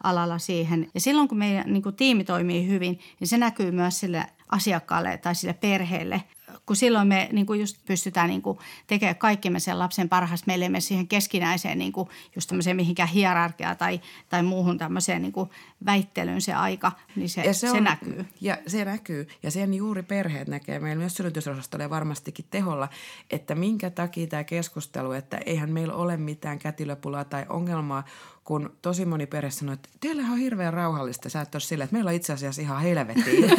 [0.02, 0.90] alalla siihen.
[0.94, 5.18] Ja silloin kun meidän niin kuin tiimi toimii hyvin, niin se näkyy myös sille asiakkaalle
[5.18, 6.22] tai sille perheelle
[6.66, 10.46] kun silloin me niin kuin just pystytään niin kuin tekemään kaikkemme sen lapsen parhaasta.
[10.46, 15.32] Meille ei siihen keskinäiseen niin kuin just tämmöiseen mihinkään hierarkiaan tai, tai muuhun tämmöiseen niin
[15.32, 15.50] kuin
[15.86, 18.26] väittelyyn se aika, niin se, ja se, se on, näkyy.
[18.40, 19.28] Ja se näkyy.
[19.42, 22.88] Ja sen juuri perheet näkee meillä myös synnytysosastolla varmastikin teholla,
[23.30, 28.04] että minkä takia tämä keskustelu, että eihän meillä ole mitään kätilöpulaa tai ongelmaa,
[28.50, 31.28] kun tosi moni perhe sanoi, että teillä on hirveän rauhallista.
[31.28, 33.50] Sä et ole sillä, että meillä on itse asiassa ihan helvettiä.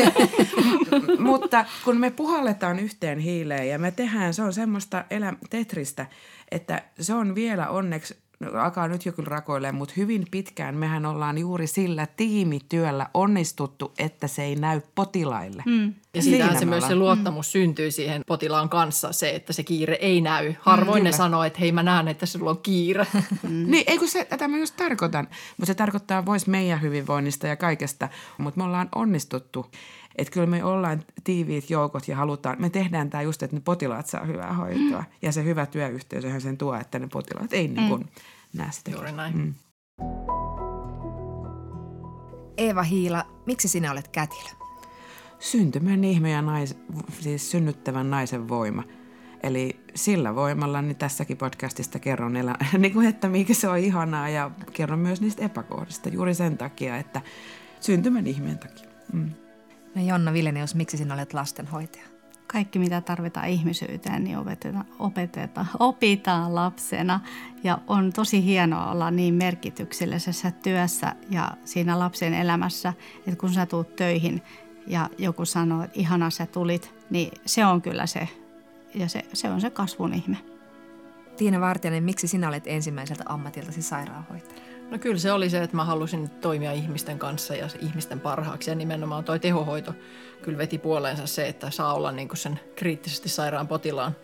[1.30, 6.06] Mutta kun me puhalletaan yhteen hiileen ja me tehdään, se on semmoista elä, tetristä,
[6.52, 8.18] että se on vielä onneksi
[8.62, 14.28] alkaa nyt jo kyllä rakoilemaan, mutta hyvin pitkään mehän ollaan juuri sillä tiimityöllä onnistuttu, että
[14.28, 15.64] se ei näy potilaille.
[15.66, 15.94] Mm.
[16.14, 17.52] Ja siitähän se myös se luottamus mm.
[17.52, 20.54] syntyy siihen potilaan kanssa, se, että se kiire ei näy.
[20.60, 23.08] Harvoin mm, ne sanoo, että hei mä näen, että sulla on kiire.
[23.44, 23.66] Mm.
[23.72, 25.28] niin, eikö se, tätä mä just tarkoitan.
[25.58, 29.66] Mutta se tarkoittaa vois meidän hyvinvoinnista ja kaikesta, mutta me ollaan onnistuttu.
[30.16, 34.08] Että kyllä me ollaan tiiviit joukot ja halutaan, me tehdään tämä just, että ne potilaat
[34.08, 35.00] saa hyvää hoitoa.
[35.00, 35.06] Mm.
[35.22, 37.74] Ja se hyvä työyhteisöhän sen tuo, että ne potilaat ei mm.
[37.74, 38.10] niin kuin
[38.54, 38.92] näe sitä.
[38.92, 39.38] Juuri näin.
[39.38, 39.54] Mm.
[42.58, 44.50] Eeva Hiila, miksi sinä olet kätilö?
[45.40, 46.78] Syntymän ihme ja nais,
[47.20, 48.84] siis synnyttävän naisen voima.
[49.44, 54.30] Eli sillä voimalla niin tässäkin podcastista kerron, elä, niin kuin, että mikä se on ihanaa
[54.30, 57.22] ja kerron myös niistä epäkohdista juuri sen takia, että
[57.80, 58.90] syntymän ihmeen takia.
[59.14, 59.32] Mm.
[59.96, 62.06] No Jonna Vilenius, miksi sinä olet lastenhoitaja?
[62.48, 67.20] Kaikki, mitä tarvitaan ihmisyyteen, niin opetetaan, opetetaan, opitaan lapsena.
[67.64, 73.66] Ja on tosi hienoa olla niin merkityksellisessä työssä ja siinä lapsen elämässä, että kun sä
[73.66, 74.42] tuut töihin
[74.88, 78.28] ja joku sanoo, että ihana sä tulit, niin se on kyllä se,
[78.96, 80.38] ja se, se on se kasvun ihme.
[81.38, 84.71] Tiina Vartijanen, miksi sinä olet ensimmäiseltä ammatiltasi sairaanhoitaja?
[84.92, 88.76] No kyllä se oli se, että mä halusin toimia ihmisten kanssa ja ihmisten parhaaksi ja
[88.76, 89.94] nimenomaan toi tehohoito
[90.42, 94.16] kyllä veti puoleensa se, että saa olla niin kuin sen kriittisesti sairaan potilaan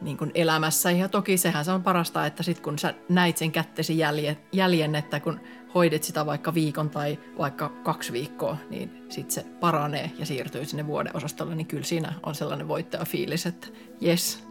[0.00, 0.90] niin kuin elämässä.
[0.90, 4.94] Ja toki sehän se on parasta, että sitten kun sä näit sen kättesi jäljen, jäljen,
[4.94, 5.40] että kun
[5.74, 10.86] hoidet sitä vaikka viikon tai vaikka kaksi viikkoa, niin sitten se paranee ja siirtyy sinne
[10.86, 13.66] vuodeosastolle, niin kyllä siinä on sellainen voittajafiilis, että
[14.00, 14.44] jes,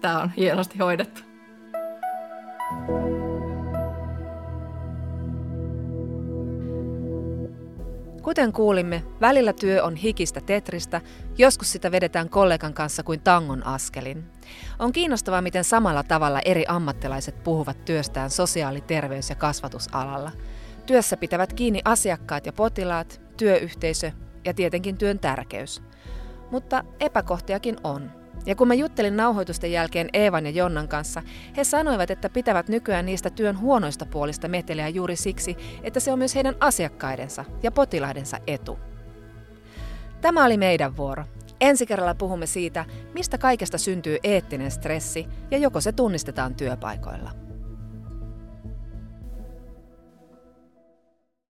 [0.00, 1.22] tämä on hienosti hoidettu.
[2.68, 3.25] thank you
[8.26, 11.00] Kuten kuulimme, välillä työ on hikistä tetristä,
[11.38, 14.24] joskus sitä vedetään kollegan kanssa kuin tangon askelin.
[14.78, 20.32] On kiinnostavaa, miten samalla tavalla eri ammattilaiset puhuvat työstään sosiaali-, terveys- ja kasvatusalalla.
[20.86, 24.12] Työssä pitävät kiinni asiakkaat ja potilaat, työyhteisö
[24.44, 25.82] ja tietenkin työn tärkeys.
[26.50, 28.25] Mutta epäkohtiakin on.
[28.46, 31.22] Ja kun mä juttelin nauhoitusten jälkeen Eevan ja Jonnan kanssa,
[31.56, 36.18] he sanoivat, että pitävät nykyään niistä työn huonoista puolista meteliä juuri siksi, että se on
[36.18, 38.78] myös heidän asiakkaidensa ja potilaidensa etu.
[40.20, 41.24] Tämä oli meidän vuoro.
[41.60, 42.84] Ensi kerralla puhumme siitä,
[43.14, 47.45] mistä kaikesta syntyy eettinen stressi ja joko se tunnistetaan työpaikoilla.